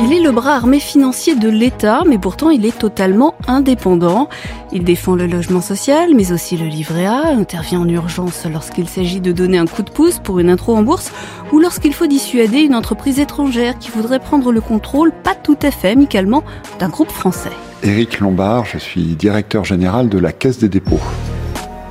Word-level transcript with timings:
Il 0.00 0.12
est 0.12 0.22
le 0.22 0.32
bras 0.32 0.54
armé 0.54 0.80
financier 0.80 1.34
de 1.34 1.48
l'État, 1.48 2.02
mais 2.06 2.18
pourtant 2.18 2.48
il 2.50 2.64
est 2.64 2.76
totalement 2.76 3.34
indépendant. 3.46 4.28
Il 4.72 4.84
défend 4.84 5.14
le 5.14 5.26
logement 5.26 5.60
social, 5.60 6.14
mais 6.14 6.32
aussi 6.32 6.56
le 6.56 6.66
livret 6.66 7.04
A, 7.04 7.28
intervient 7.28 7.80
en 7.80 7.88
urgence 7.88 8.46
lorsqu'il 8.50 8.88
s'agit 8.88 9.20
de 9.20 9.32
donner 9.32 9.58
un 9.58 9.66
coup 9.66 9.82
de 9.82 9.90
pouce 9.90 10.18
pour 10.18 10.38
une 10.38 10.48
intro 10.48 10.74
en 10.74 10.82
bourse, 10.82 11.12
ou 11.52 11.58
lorsqu'il 11.58 11.92
faut 11.92 12.06
dissuader 12.06 12.60
une 12.60 12.74
entreprise 12.74 13.20
étrangère 13.20 13.78
qui 13.78 13.90
voudrait 13.90 14.18
prendre 14.18 14.50
le 14.50 14.62
contrôle, 14.62 15.12
pas 15.12 15.34
tout 15.34 15.58
à 15.62 15.70
fait 15.70 15.90
amicalement, 15.90 16.42
d'un 16.78 16.88
groupe 16.88 17.10
français. 17.10 17.52
Éric 17.82 18.20
Lombard, 18.20 18.64
je 18.64 18.78
suis 18.78 19.14
directeur 19.14 19.64
général 19.64 20.08
de 20.08 20.18
la 20.18 20.32
Caisse 20.32 20.58
des 20.58 20.70
dépôts. 20.70 21.00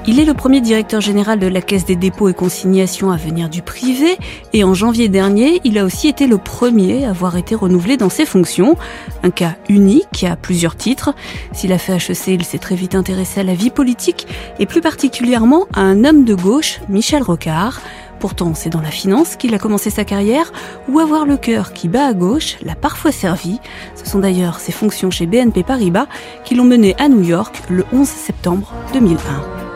Il 0.07 0.19
est 0.19 0.25
le 0.25 0.33
premier 0.33 0.61
directeur 0.61 0.99
général 0.99 1.37
de 1.37 1.45
la 1.45 1.61
Caisse 1.61 1.85
des 1.85 1.95
dépôts 1.95 2.27
et 2.27 2.33
consignations 2.33 3.11
à 3.11 3.17
venir 3.17 3.49
du 3.49 3.61
privé 3.61 4.17
et 4.51 4.63
en 4.63 4.73
janvier 4.73 5.09
dernier, 5.09 5.61
il 5.63 5.77
a 5.77 5.85
aussi 5.85 6.07
été 6.07 6.25
le 6.25 6.39
premier 6.39 7.05
à 7.05 7.11
avoir 7.11 7.37
été 7.37 7.53
renouvelé 7.53 7.97
dans 7.97 8.09
ses 8.09 8.25
fonctions. 8.25 8.75
Un 9.21 9.29
cas 9.29 9.53
unique 9.69 10.23
à 10.23 10.35
plusieurs 10.35 10.75
titres. 10.75 11.13
S'il 11.51 11.71
a 11.71 11.77
fait 11.77 11.93
HEC, 11.93 12.27
il 12.29 12.43
s'est 12.43 12.57
très 12.57 12.73
vite 12.73 12.95
intéressé 12.95 13.41
à 13.41 13.43
la 13.43 13.53
vie 13.53 13.69
politique 13.69 14.25
et 14.57 14.65
plus 14.65 14.81
particulièrement 14.81 15.67
à 15.75 15.81
un 15.81 16.03
homme 16.03 16.25
de 16.25 16.33
gauche, 16.33 16.79
Michel 16.89 17.21
Rocard. 17.21 17.79
Pourtant, 18.19 18.55
c'est 18.55 18.71
dans 18.71 18.81
la 18.81 18.89
finance 18.91 19.35
qu'il 19.35 19.53
a 19.53 19.59
commencé 19.59 19.91
sa 19.91 20.03
carrière, 20.03 20.51
où 20.89 20.99
avoir 20.99 21.25
le 21.25 21.37
cœur 21.37 21.73
qui 21.73 21.87
bat 21.87 22.07
à 22.07 22.13
gauche 22.13 22.57
l'a 22.63 22.75
parfois 22.75 23.11
servi. 23.11 23.59
Ce 23.95 24.09
sont 24.09 24.19
d'ailleurs 24.19 24.59
ses 24.59 24.71
fonctions 24.71 25.11
chez 25.11 25.27
BNP 25.27 25.61
Paribas 25.61 26.07
qui 26.43 26.55
l'ont 26.55 26.63
mené 26.63 26.95
à 26.97 27.07
New 27.07 27.21
York 27.21 27.61
le 27.69 27.85
11 27.93 28.07
septembre 28.07 28.73
2001 28.93 29.70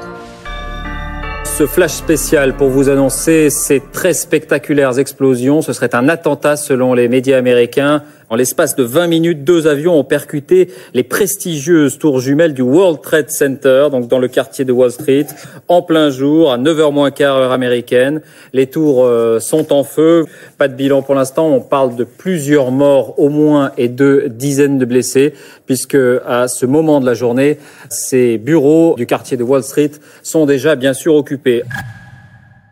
ce 1.57 1.65
flash 1.65 1.93
spécial 1.93 2.57
pour 2.57 2.67
vous 2.67 2.89
annoncer 2.89 3.49
ces 3.49 3.79
très 3.79 4.13
spectaculaires 4.13 4.99
explosions. 4.99 5.61
Ce 5.61 5.71
serait 5.71 5.95
un 5.95 6.09
attentat 6.09 6.57
selon 6.57 6.93
les 6.93 7.07
médias 7.07 7.37
américains. 7.37 8.03
En 8.29 8.35
l'espace 8.35 8.75
de 8.75 8.83
20 8.83 9.07
minutes, 9.07 9.43
deux 9.43 9.67
avions 9.67 9.99
ont 9.99 10.03
percuté 10.03 10.71
les 10.93 11.03
prestigieuses 11.03 11.99
tours 11.99 12.19
jumelles 12.19 12.53
du 12.53 12.63
World 12.63 13.01
Trade 13.01 13.29
Center, 13.29 13.87
donc 13.91 14.07
dans 14.07 14.17
le 14.17 14.27
quartier 14.27 14.65
de 14.65 14.71
Wall 14.71 14.91
Street, 14.91 15.27
en 15.67 15.83
plein 15.83 16.09
jour, 16.09 16.51
à 16.51 16.57
9h 16.57 16.91
moins 16.91 17.11
quart 17.11 17.35
heure 17.35 17.51
américaine. 17.51 18.21
Les 18.53 18.67
tours 18.67 19.05
euh, 19.05 19.39
sont 19.39 19.71
en 19.71 19.83
feu. 19.83 20.25
Pas 20.57 20.67
de 20.67 20.73
bilan 20.73 21.03
pour 21.03 21.13
l'instant. 21.13 21.47
On 21.47 21.61
parle 21.61 21.95
de 21.95 22.03
plusieurs 22.03 22.71
morts 22.71 23.19
au 23.19 23.29
moins 23.29 23.71
et 23.77 23.89
de 23.89 24.25
dizaines 24.27 24.79
de 24.79 24.85
blessés, 24.85 25.33
puisque 25.67 25.97
à 26.25 26.47
ce 26.47 26.65
moment 26.65 26.99
de 26.99 27.05
la 27.05 27.13
journée, 27.13 27.59
ces 27.89 28.37
bureaux 28.37 28.95
du 28.97 29.05
quartier 29.05 29.37
de 29.37 29.43
Wall 29.43 29.63
Street 29.63 29.91
sont 30.23 30.45
déjà 30.45 30.75
bien 30.75 30.93
sûr 30.93 31.13
occupés. 31.13 31.63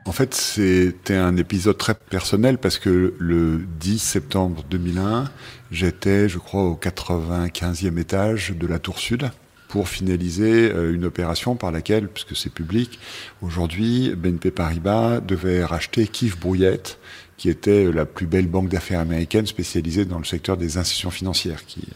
En 0.05 0.11
fait, 0.11 0.33
c'était 0.33 1.15
un 1.15 1.37
épisode 1.37 1.77
très 1.77 1.95
personnel 1.95 2.57
parce 2.57 2.77
que 2.77 3.13
le 3.17 3.65
10 3.79 3.99
septembre 3.99 4.63
2001, 4.69 5.29
j'étais, 5.71 6.27
je 6.27 6.39
crois, 6.39 6.63
au 6.63 6.75
95e 6.75 7.97
étage 7.97 8.51
de 8.51 8.67
la 8.67 8.79
Tour 8.79 8.99
Sud 8.99 9.31
pour 9.69 9.87
finaliser 9.87 10.71
euh, 10.71 10.93
une 10.93 11.05
opération 11.05 11.55
par 11.55 11.71
laquelle, 11.71 12.09
puisque 12.09 12.35
c'est 12.35 12.51
public, 12.51 12.99
aujourd'hui, 13.41 14.13
BNP 14.15 14.51
Paribas 14.51 15.21
devait 15.21 15.63
racheter 15.63 16.05
Kif 16.05 16.37
Brouillette, 16.37 16.99
qui 17.37 17.49
était 17.49 17.89
la 17.91 18.05
plus 18.05 18.27
belle 18.27 18.47
banque 18.47 18.69
d'affaires 18.69 18.99
américaine 18.99 19.47
spécialisée 19.47 20.05
dans 20.05 20.19
le 20.19 20.25
secteur 20.25 20.57
des 20.57 20.77
institutions 20.77 21.11
financières, 21.11 21.65
qui 21.65 21.87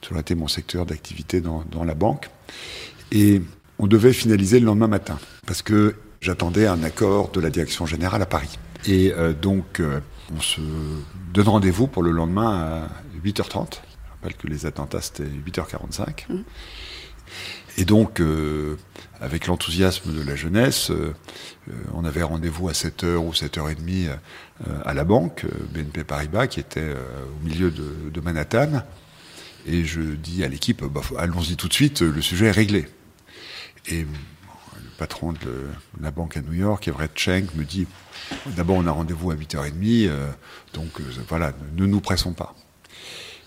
toujours 0.00 0.18
été 0.18 0.34
mon 0.34 0.48
secteur 0.48 0.84
d'activité 0.84 1.40
dans, 1.40 1.64
dans 1.70 1.84
la 1.84 1.94
banque. 1.94 2.28
Et 3.12 3.42
on 3.78 3.86
devait 3.86 4.12
finaliser 4.12 4.58
le 4.58 4.66
lendemain 4.66 4.88
matin, 4.88 5.18
parce 5.46 5.62
que 5.62 5.94
j'attendais 6.22 6.66
un 6.66 6.82
accord 6.82 7.30
de 7.32 7.40
la 7.40 7.50
direction 7.50 7.84
générale 7.84 8.22
à 8.22 8.26
Paris. 8.26 8.58
Et 8.86 9.12
euh, 9.12 9.34
donc, 9.34 9.80
euh, 9.80 10.00
on 10.34 10.40
se 10.40 10.60
donne 11.34 11.48
rendez-vous 11.48 11.88
pour 11.88 12.02
le 12.02 12.12
lendemain 12.12 12.50
à 12.50 12.88
8h30. 13.22 13.74
Je 13.74 14.10
rappelle 14.10 14.36
que 14.36 14.46
les 14.46 14.64
attentats, 14.64 15.02
c'était 15.02 15.24
8h45. 15.24 16.26
Mmh. 16.28 16.42
Et 17.78 17.84
donc, 17.84 18.20
euh, 18.20 18.76
avec 19.20 19.46
l'enthousiasme 19.46 20.12
de 20.12 20.22
la 20.22 20.36
jeunesse, 20.36 20.92
on 21.94 22.04
avait 22.04 22.22
rendez-vous 22.22 22.68
à 22.68 22.72
7h 22.72 23.16
ou 23.16 23.32
7h30 23.32 24.10
à 24.84 24.94
la 24.94 25.04
banque, 25.04 25.46
BNP 25.72 26.04
Paribas, 26.04 26.48
qui 26.48 26.60
était 26.60 26.90
au 26.92 27.44
milieu 27.44 27.70
de, 27.70 28.10
de, 28.10 28.20
Manhattan. 28.20 28.82
Et 29.64 29.84
je 29.84 30.00
dis 30.00 30.44
à 30.44 30.48
l'équipe, 30.48 30.84
bah, 30.84 31.00
allons-y 31.18 31.56
tout 31.56 31.68
de 31.68 31.72
suite, 31.72 32.02
le 32.02 32.20
sujet 32.20 32.46
est 32.46 32.52
réglé. 32.52 32.86
Et 33.86 34.06
patron 35.02 35.32
de 35.32 35.66
la 36.00 36.12
banque 36.12 36.36
à 36.36 36.42
New 36.42 36.52
York, 36.52 36.86
Everett 36.86 37.10
Schenk, 37.18 37.56
me 37.56 37.64
dit 37.64 37.88
d'abord 38.54 38.76
on 38.76 38.86
a 38.86 38.92
rendez-vous 38.92 39.32
à 39.32 39.34
8h30, 39.34 40.06
euh, 40.06 40.30
donc 40.74 41.00
euh, 41.00 41.04
voilà, 41.28 41.52
ne, 41.76 41.86
nous 41.86 42.00
pressons 42.00 42.34
pas. 42.34 42.54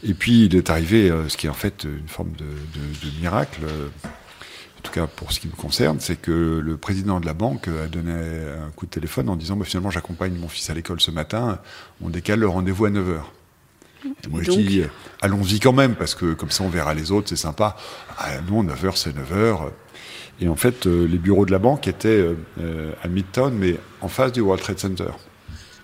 Et 0.03 0.13
puis 0.13 0.47
il 0.47 0.55
est 0.57 0.69
arrivé 0.69 1.09
euh, 1.09 1.29
ce 1.29 1.37
qui 1.37 1.47
est 1.47 1.49
en 1.49 1.53
fait 1.53 1.85
une 1.85 2.09
forme 2.09 2.33
de, 2.33 2.45
miracle, 3.21 3.61
en 3.63 4.81
tout 4.83 4.91
cas 4.91 5.07
pour 5.07 5.31
ce 5.31 5.39
qui 5.39 5.47
me 5.47 5.53
concerne, 5.53 6.01
c'est 6.01 6.17
que 6.17 6.59
le 6.61 6.75
président 6.75 7.21
de 7.21 7.25
la 7.25 7.33
banque 7.33 7.69
a 7.69 7.87
donné 7.87 8.11
un 8.11 8.71
coup 8.71 8.85
de 8.85 8.91
téléphone 8.91 9.29
en 9.29 9.37
disant 9.37 9.55
bah, 9.55 9.63
finalement 9.63 9.91
j'accompagne 9.91 10.33
mon 10.33 10.49
fils 10.49 10.69
à 10.69 10.73
l'école 10.73 10.99
ce 10.99 11.11
matin, 11.11 11.59
on 12.01 12.09
décale 12.09 12.41
le 12.41 12.49
rendez-vous 12.49 12.83
à 12.83 12.89
9h. 12.89 13.21
Et 14.05 14.27
moi, 14.27 14.43
je 14.43 14.51
dis, 14.51 14.83
allons-y 15.21 15.59
quand 15.59 15.73
même, 15.73 15.95
parce 15.95 16.13
que 16.13 16.33
comme 16.33 16.51
ça, 16.51 16.63
on 16.63 16.69
verra 16.69 16.93
les 16.93 17.11
autres, 17.11 17.29
c'est 17.29 17.35
sympa. 17.35 17.75
Ah, 18.19 18.39
non, 18.47 18.63
9h, 18.63 18.97
c'est 18.97 19.15
9h. 19.15 19.71
Et 20.41 20.47
en 20.47 20.55
fait, 20.55 20.85
euh, 20.85 21.07
les 21.07 21.17
bureaux 21.17 21.45
de 21.45 21.51
la 21.51 21.59
banque 21.59 21.87
étaient 21.87 22.09
euh, 22.09 22.35
euh, 22.59 22.91
à 23.01 23.07
Midtown, 23.07 23.53
mais 23.53 23.77
en 24.01 24.09
face 24.09 24.31
du 24.31 24.41
World 24.41 24.61
Trade 24.61 24.79
Center. 24.79 25.11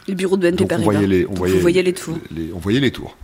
Les 0.07 0.16
bureaux 0.16 0.35
de 0.35 0.50
BNP 0.50 0.66
Paribas. 0.66 0.88
On 0.88 0.91
voyait 0.91 1.07
les, 1.07 1.25
on 1.28 1.34
voyait, 1.34 1.56
vous 1.56 1.62
voyez 1.62 1.84
les 1.84 1.94
tours. 1.94 2.17
on 2.53 2.59
voyait 2.59 2.79
les 2.79 2.91
tours. 2.91 3.17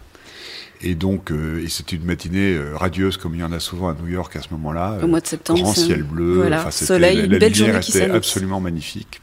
Et 0.82 0.94
donc, 0.94 1.32
et 1.32 1.68
c'était 1.70 1.96
une 1.96 2.06
matinée 2.06 2.56
radieuse 2.76 3.18
comme 3.18 3.34
il 3.34 3.42
y 3.42 3.44
en 3.44 3.52
a 3.52 3.60
souvent 3.60 3.90
à 3.90 3.96
New 3.96 4.10
York 4.10 4.36
à 4.36 4.42
ce 4.44 4.50
moment-là. 4.52 5.00
Au 5.02 5.08
mois 5.08 5.22
de 5.22 5.26
septembre. 5.26 5.60
Grand 5.60 5.74
ciel 5.74 6.04
bleu. 6.04 6.36
Voilà, 6.36 6.70
soleil, 6.70 7.26
une 7.26 7.40
belle 7.40 7.56
journée 7.56 7.80
qui 7.80 7.98
était 7.98 8.12
absolument 8.12 8.60
magnifique. 8.60 9.20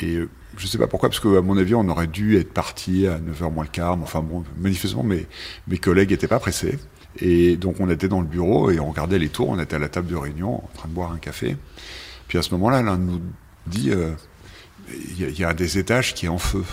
Et 0.00 0.20
je 0.56 0.64
ne 0.64 0.68
sais 0.68 0.78
pas 0.78 0.86
pourquoi, 0.86 1.08
parce 1.08 1.18
qu'à 1.18 1.40
mon 1.40 1.58
avis, 1.58 1.74
on 1.74 1.88
aurait 1.88 2.06
dû 2.06 2.38
être 2.38 2.52
parti 2.52 3.08
à 3.08 3.18
9h 3.18 3.52
moins 3.52 3.64
le 3.64 3.70
quart. 3.70 3.98
Enfin 4.00 4.20
bon, 4.20 4.44
manifestement, 4.58 5.02
mes, 5.02 5.26
mes 5.66 5.78
collègues 5.78 6.10
n'étaient 6.10 6.28
pas 6.28 6.38
pressés. 6.38 6.78
Et 7.18 7.56
donc 7.56 7.80
on 7.80 7.90
était 7.90 8.08
dans 8.08 8.20
le 8.20 8.26
bureau 8.26 8.70
et 8.70 8.78
on 8.78 8.88
regardait 8.90 9.18
les 9.18 9.28
tours, 9.28 9.48
on 9.48 9.58
était 9.58 9.76
à 9.76 9.78
la 9.78 9.88
table 9.88 10.08
de 10.08 10.16
réunion 10.16 10.64
en 10.64 10.70
train 10.74 10.88
de 10.88 10.94
boire 10.94 11.12
un 11.12 11.18
café. 11.18 11.56
Puis 12.28 12.38
à 12.38 12.42
ce 12.42 12.52
moment-là, 12.52 12.82
l'un 12.82 12.96
nous 12.96 13.20
dit, 13.66 13.90
euh, 13.90 14.12
il 15.18 15.38
y, 15.38 15.44
a 15.44 15.48
un 15.48 15.54
des 15.54 15.78
étages 15.78 16.14
qui 16.14 16.26
est 16.26 16.28
en 16.28 16.38
feu. 16.38 16.64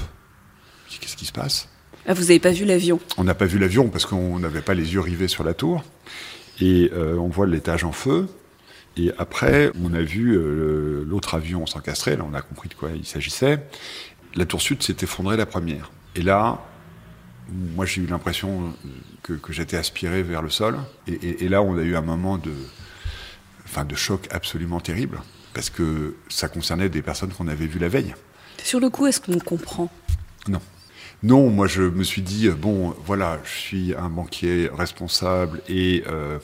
Qu'est-ce 0.99 1.15
qui 1.15 1.25
se 1.25 1.31
passe? 1.31 1.69
Ah, 2.07 2.13
Vous 2.13 2.21
n'avez 2.21 2.39
pas 2.39 2.51
vu 2.51 2.65
l'avion? 2.65 2.99
On 3.17 3.23
n'a 3.23 3.35
pas 3.35 3.45
vu 3.45 3.59
l'avion 3.59 3.89
parce 3.89 4.05
qu'on 4.05 4.39
n'avait 4.39 4.61
pas 4.61 4.73
les 4.73 4.93
yeux 4.93 4.99
rivés 4.99 5.27
sur 5.27 5.43
la 5.43 5.53
tour. 5.53 5.83
Et 6.59 6.91
euh, 6.93 7.17
on 7.17 7.27
voit 7.27 7.45
l'étage 7.45 7.83
en 7.83 7.91
feu. 7.91 8.27
Et 8.95 9.11
après, 9.17 9.71
on 9.83 9.93
a 9.93 10.01
vu 10.01 10.35
euh, 10.35 11.03
l'autre 11.07 11.35
avion 11.35 11.65
s'encastrer. 11.65 12.15
Là, 12.15 12.25
on 12.29 12.33
a 12.33 12.41
compris 12.41 12.69
de 12.69 12.73
quoi 12.73 12.89
il 12.95 13.05
s'agissait. 13.05 13.67
La 14.35 14.45
tour 14.45 14.61
sud 14.61 14.81
s'est 14.81 14.95
effondrée 15.01 15.37
la 15.37 15.45
première. 15.45 15.91
Et 16.15 16.21
là, 16.21 16.63
moi, 17.49 17.85
j'ai 17.85 18.01
eu 18.01 18.07
l'impression 18.07 18.73
que, 19.23 19.39
j'étais 19.49 19.77
aspiré 19.77 20.23
vers 20.23 20.41
le 20.41 20.49
sol. 20.49 20.77
Et, 21.07 21.47
là, 21.47 21.61
on 21.61 21.77
a 21.77 21.81
eu 21.81 21.95
un 21.95 22.01
moment 22.01 22.37
de, 22.37 22.53
enfin, 23.65 23.85
de 23.85 23.95
choc 23.95 24.27
absolument 24.31 24.79
terrible, 24.79 25.19
parce 25.53 25.69
que 25.69 26.15
ça 26.29 26.47
concernait 26.47 26.89
des 26.89 27.01
personnes 27.01 27.31
qu'on 27.31 27.47
avait 27.47 27.67
vues 27.67 27.79
la 27.79 27.89
veille. 27.89 28.15
Sur 28.63 28.79
le 28.79 28.89
coup, 28.89 29.07
est-ce 29.07 29.21
qu'on 29.21 29.39
comprend? 29.39 29.89
Non. 30.47 30.61
Non, 31.23 31.49
moi 31.49 31.65
je 31.65 31.81
me 31.81 32.03
suis 32.03 32.21
dit, 32.21 32.47
bon, 32.49 32.95
voilà, 33.05 33.39
je 33.43 33.49
suis 33.49 33.95
un 33.95 34.07
banquier 34.07 34.69
responsable 34.71 35.61
et 35.67 36.03
euh, 36.07 36.37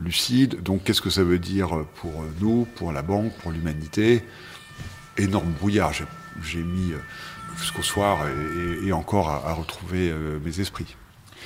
lucide, 0.00 0.62
donc 0.62 0.84
qu'est-ce 0.84 1.02
que 1.02 1.10
ça 1.10 1.24
veut 1.24 1.40
dire 1.40 1.84
pour 1.96 2.24
nous, 2.40 2.64
pour 2.76 2.92
la 2.92 3.02
banque, 3.02 3.32
pour 3.42 3.50
l'humanité? 3.50 4.22
Énorme 5.16 5.50
brouillard. 5.50 5.92
J'ai 6.42 6.62
mis 6.62 6.92
euh, 6.92 6.98
jusqu'au 7.58 7.82
soir 7.82 8.18
et, 8.84 8.92
encore 8.92 9.28
à, 9.30 9.52
retrouver 9.54 10.10
euh, 10.10 10.38
mes 10.44 10.60
esprits. 10.60 10.96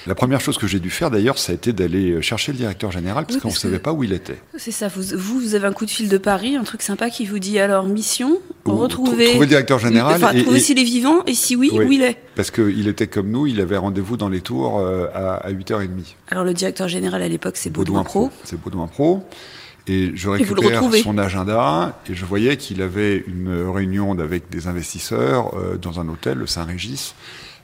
La 0.07 0.15
première 0.15 0.41
chose 0.41 0.59
que 0.59 0.69
j'ai 0.69 0.79
dû 0.79 0.91
faire 0.91 1.11
d'ailleurs, 1.11 1.39
ça 1.39 1.51
a 1.51 1.55
été 1.57 1.73
d'aller 1.73 2.23
chercher 2.23 2.53
le 2.53 2.59
directeur 2.59 2.93
général 2.93 3.25
parce 3.25 3.35
Oui, 3.37 3.41
qu'on 3.43 3.49
ne 3.49 3.53
savait 3.55 3.81
pas 3.81 3.93
où 3.93 4.05
il 4.05 4.13
était. 4.13 4.39
C'est 4.57 4.71
ça, 4.71 4.87
vous, 4.87 5.03
vous, 5.17 5.55
avez 5.57 5.67
un 5.67 5.73
coup 5.73 5.87
de 5.87 5.91
fil 5.91 6.09
de 6.09 6.19
Paris, 6.19 6.55
un 6.55 6.63
truc 6.63 6.83
sympa 6.83 7.11
qui 7.11 7.27
vous 7.27 7.41
dit 7.41 7.59
alors 7.59 7.85
mission, 7.87 8.39
Ou- 8.65 8.77
retrouver... 8.77 9.11
trou- 9.25 9.31
trouver 9.31 9.39
le 9.41 9.47
directeur 9.47 9.81
général 9.81 10.15
Enfin, 10.23 10.33
et- 10.35 10.45
trouver 10.45 10.61
s'il 10.61 10.79
est 10.79 10.85
vivant 10.85 11.25
et 11.27 11.35
si 11.35 11.57
oui, 11.57 11.71
Oui. 11.73 11.85
où 11.85 11.91
il 11.93 12.03
est. 12.03 12.17
Parce 12.37 12.53
qu'il 12.53 12.87
était 12.87 13.09
comme 13.09 13.29
nous, 13.31 13.49
il 13.49 13.61
avait 13.61 13.77
rendez-vous 13.77 14.17
dans 14.17 14.29
les 14.29 14.41
tours 14.41 14.79
euh, 14.79 15.09
à, 15.15 15.35
à 15.35 15.51
8h30. 15.51 15.89
Alors 16.31 16.45
le 16.45 16.55
directeur 16.55 16.87
général 16.87 17.21
à 17.21 17.29
l'époque 17.29 17.57
c'est 17.57 17.71
Baudouin 17.71 18.05
Pro. 18.05 18.31
C'est 18.45 18.61
Baudouin 18.61 18.87
Pro. 18.87 19.27
Et 19.89 20.13
je 20.15 20.29
récupère 20.29 20.83
son 21.03 21.17
agenda 21.19 21.99
et 22.09 22.15
je 22.15 22.25
voyais 22.27 22.57
qu'il 22.59 22.83
avait 22.83 23.25
une 23.27 23.69
réunion 23.71 24.19
avec 24.19 24.51
des 24.51 24.67
investisseurs 24.67 25.57
euh, 25.57 25.77
dans 25.79 25.99
un 25.99 26.09
hôtel, 26.09 26.39
le 26.39 26.47
Saint-Régis, 26.47 27.15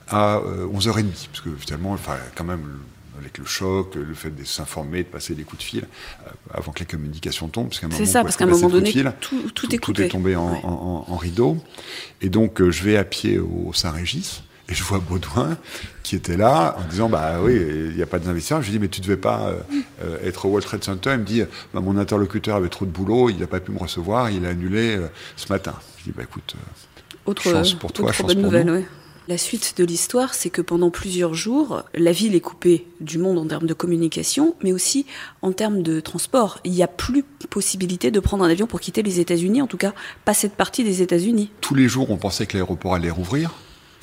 à 0.09 0.37
euh, 0.37 0.65
11h30. 0.67 1.05
Parce 1.31 1.41
que 1.41 1.49
finalement, 1.59 1.91
enfin, 1.91 2.15
quand 2.35 2.43
même, 2.43 2.79
avec 3.19 3.37
le 3.37 3.45
choc, 3.45 3.95
le 3.95 4.13
fait 4.13 4.31
de 4.35 4.43
s'informer, 4.43 5.03
de 5.03 5.07
passer 5.07 5.35
des 5.35 5.43
coups 5.43 5.59
de 5.59 5.67
fil, 5.67 5.83
euh, 6.25 6.29
avant 6.53 6.71
que 6.71 6.79
les 6.79 6.85
communications 6.85 7.47
tombent. 7.47 7.69
parce 7.69 7.79
qu'à 7.79 7.87
un 7.87 7.91
C'est 7.91 7.99
moment, 7.99 8.11
ça, 8.11 8.23
parce 8.23 8.37
qu'à 8.37 8.45
un 8.45 8.47
moment 8.47 8.69
donné, 8.69 8.91
fil. 8.91 9.13
tout, 9.21 9.51
tout, 9.53 9.67
est 9.73 9.77
tout, 9.77 9.91
coupé. 9.93 10.05
est 10.05 10.09
tombé 10.09 10.35
en, 10.35 10.51
Ouais. 10.51 10.59
en- 10.63 11.05
en 11.07 11.17
rideau. 11.17 11.57
Et 12.21 12.29
donc, 12.29 12.59
euh, 12.59 12.71
je 12.71 12.83
vais 12.83 12.97
à 12.97 13.03
pied 13.03 13.37
au 13.37 13.71
Saint-Régis. 13.73 14.41
Et 14.67 14.73
je 14.73 14.83
vois 14.83 14.99
Baudouin 14.99 15.57
qui 16.01 16.15
était 16.15 16.37
là 16.37 16.75
en 16.79 16.87
disant 16.89 17.07
bah 17.07 17.35
oui 17.41 17.53
il 17.55 17.95
n'y 17.95 18.01
a 18.01 18.07
pas 18.07 18.19
d'investisseurs. 18.19 18.61
Je 18.61 18.67
lui 18.67 18.73
dis 18.73 18.79
mais 18.79 18.87
tu 18.87 19.01
devais 19.01 19.17
pas 19.17 19.47
euh, 19.47 19.59
euh, 20.03 20.17
être 20.27 20.45
au 20.45 20.49
World 20.49 20.65
Trade 20.65 20.83
Center. 20.83 21.11
Il 21.13 21.19
me 21.19 21.23
dit 21.23 21.43
bah, 21.73 21.81
mon 21.81 21.97
interlocuteur 21.97 22.55
avait 22.55 22.69
trop 22.69 22.85
de 22.85 22.91
boulot, 22.91 23.29
il 23.29 23.37
n'a 23.37 23.47
pas 23.47 23.59
pu 23.59 23.71
me 23.71 23.79
recevoir, 23.79 24.31
il 24.31 24.45
a 24.45 24.49
annulé 24.49 24.95
euh, 24.97 25.07
ce 25.35 25.51
matin. 25.51 25.73
Je 25.99 26.05
dis 26.05 26.11
bah 26.15 26.23
écoute 26.23 26.55
euh, 26.55 27.29
Autre, 27.29 27.43
Chance 27.43 27.73
pour 27.75 27.91
toi, 27.91 28.05
autre 28.05 28.13
chance 28.15 28.27
bonne 28.27 28.37
pour 28.37 28.45
nouvelle, 28.45 28.65
nous. 28.65 28.73
ouais. 28.73 28.85
La 29.27 29.39
suite 29.39 29.73
de 29.77 29.83
l'histoire, 29.83 30.35
c'est 30.35 30.51
que 30.51 30.61
pendant 30.61 30.91
plusieurs 30.91 31.33
jours, 31.33 31.81
la 31.95 32.11
ville 32.11 32.35
est 32.35 32.41
coupée 32.41 32.85
du 33.01 33.17
monde 33.17 33.39
en 33.39 33.47
termes 33.47 33.65
de 33.65 33.73
communication, 33.73 34.55
mais 34.61 34.71
aussi 34.71 35.07
en 35.41 35.51
termes 35.51 35.81
de 35.81 35.99
transport. 35.99 36.59
Il 36.63 36.73
n'y 36.73 36.83
a 36.83 36.87
plus 36.87 37.25
possibilité 37.49 38.11
de 38.11 38.19
prendre 38.19 38.43
un 38.43 38.49
avion 38.49 38.67
pour 38.67 38.79
quitter 38.79 39.01
les 39.01 39.19
États-Unis, 39.19 39.63
en 39.63 39.67
tout 39.67 39.77
cas 39.77 39.93
pas 40.25 40.35
cette 40.35 40.53
partie 40.53 40.83
des 40.83 41.01
États-Unis. 41.01 41.49
tous 41.61 41.73
les 41.73 41.87
jours 41.87 42.11
on 42.11 42.17
pensait 42.17 42.45
que 42.45 42.53
l'aéroport 42.55 42.93
allait 42.93 43.09
rouvrir 43.09 43.51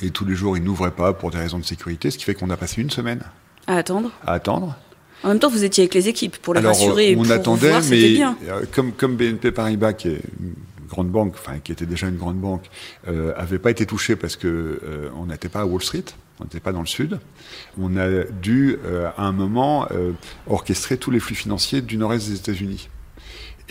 et 0.01 0.11
tous 0.11 0.25
les 0.25 0.35
jours 0.35 0.57
il 0.57 0.63
n'ouvrait 0.65 0.91
pas 0.93 1.13
pour 1.13 1.31
des 1.31 1.39
raisons 1.39 1.59
de 1.59 1.65
sécurité, 1.65 2.11
ce 2.11 2.19
qui 2.19 2.25
fait 2.25 2.35
qu'on 2.35 2.51
a 2.51 2.57
passé 2.57 2.81
une 2.81 2.91
semaine 2.91 3.23
À 3.67 3.77
attendre. 3.77 4.11
à 4.27 4.33
attendre. 4.35 4.77
En 5.25 5.29
même 5.29 5.39
temps, 5.39 5.51
vous 5.51 5.63
étiez 5.63 5.83
avec 5.85 5.95
les 5.95 6.09
équipes 6.09 6.37
pour 6.39 6.53
les 6.55 6.59
Alors, 6.59 6.73
rassurer 6.73 7.15
on 7.17 7.23
pour 7.23 7.31
attendait, 7.33 7.69
voir, 7.69 7.83
mais 7.91 8.09
bien. 8.11 8.37
euh, 8.49 8.65
comme, 8.73 8.91
comme 8.93 9.17
BNP 9.17 9.53
Paribas, 9.53 9.93
qui 9.93 10.09
est 10.09 10.21
une 10.41 10.55
grande 10.89 11.11
banque, 11.11 11.35
enfin 11.39 11.61
qui 11.63 11.71
était 11.71 11.87
déjà 11.87 12.09
une 12.09 12.17
grande 12.17 12.39
banque, 12.41 12.69
euh, 13.07 13.33
avait 13.37 13.61
pas 13.61 13.71
été 13.71 13.87
touché 13.87 14.17
parce 14.17 14.35
que 14.35 14.81
euh, 14.83 15.09
on 15.17 15.27
n'était 15.27 15.49
pas 15.49 15.61
à 15.61 15.65
Wall 15.65 15.81
Street, 15.81 16.05
on 16.41 16.45
n'était 16.45 16.59
pas 16.59 16.73
dans 16.73 16.81
le 16.81 16.87
sud. 16.87 17.21
On 17.81 17.97
a 17.97 18.25
dû 18.25 18.79
euh, 18.85 19.11
à 19.17 19.23
un 19.27 19.33
moment 19.33 19.87
euh, 19.93 20.11
orchestrer 20.49 20.97
tous 20.97 21.13
les 21.13 21.21
flux 21.21 21.37
financiers 21.37 21.83
du 21.83 21.99
nord-est 21.99 22.29
des 22.29 22.37
États-Unis. 22.37 22.89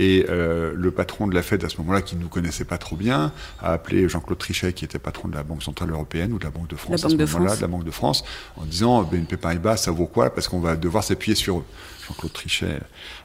Et 0.02 0.26
euh, 0.30 0.74
le 0.76 0.90
patron 0.90 1.28
de 1.28 1.36
la 1.36 1.44
Fed 1.44 1.64
à 1.64 1.70
ce 1.70 1.78
moment-là, 1.78 2.02
qui 2.02 2.16
ne 2.16 2.22
nous 2.22 2.28
connaissait 2.28 2.66
pas 2.66 2.80
trop 2.80 2.96
bien, 2.96 3.32
a 3.62 3.74
appelé 3.74 4.10
Jean-Claude 4.10 4.40
Trichet, 4.40 4.74
qui 4.74 4.84
était 4.84 4.98
patron 4.98 5.28
de 5.28 5.36
la 5.36 5.44
Banque 5.44 5.62
Centrale 5.62 5.92
Européenne 5.92 6.34
ou 6.34 6.40
de 6.40 6.44
la 6.44 6.50
Banque 6.50 6.70
de 6.70 6.76
France 6.76 7.04
La 7.04 7.06
à 7.06 7.10
ce 7.12 7.16
moment-là, 7.16 7.56
de 7.56 7.62
la 7.62 7.68
Banque 7.68 7.84
de 7.84 7.92
France, 7.92 8.24
en 8.58 8.66
disant 8.66 9.04
BNP 9.04 9.38
Paribas, 9.38 9.78
ça 9.78 9.92
vaut 9.92 10.08
quoi? 10.08 10.34
Parce 10.34 10.48
qu'on 10.48 10.60
va 10.60 10.76
devoir 10.76 11.04
s'appuyer 11.04 11.36
sur 11.36 11.60
eux. 11.60 11.64
Jean-Claude 12.08 12.34
Trichet 12.34 12.80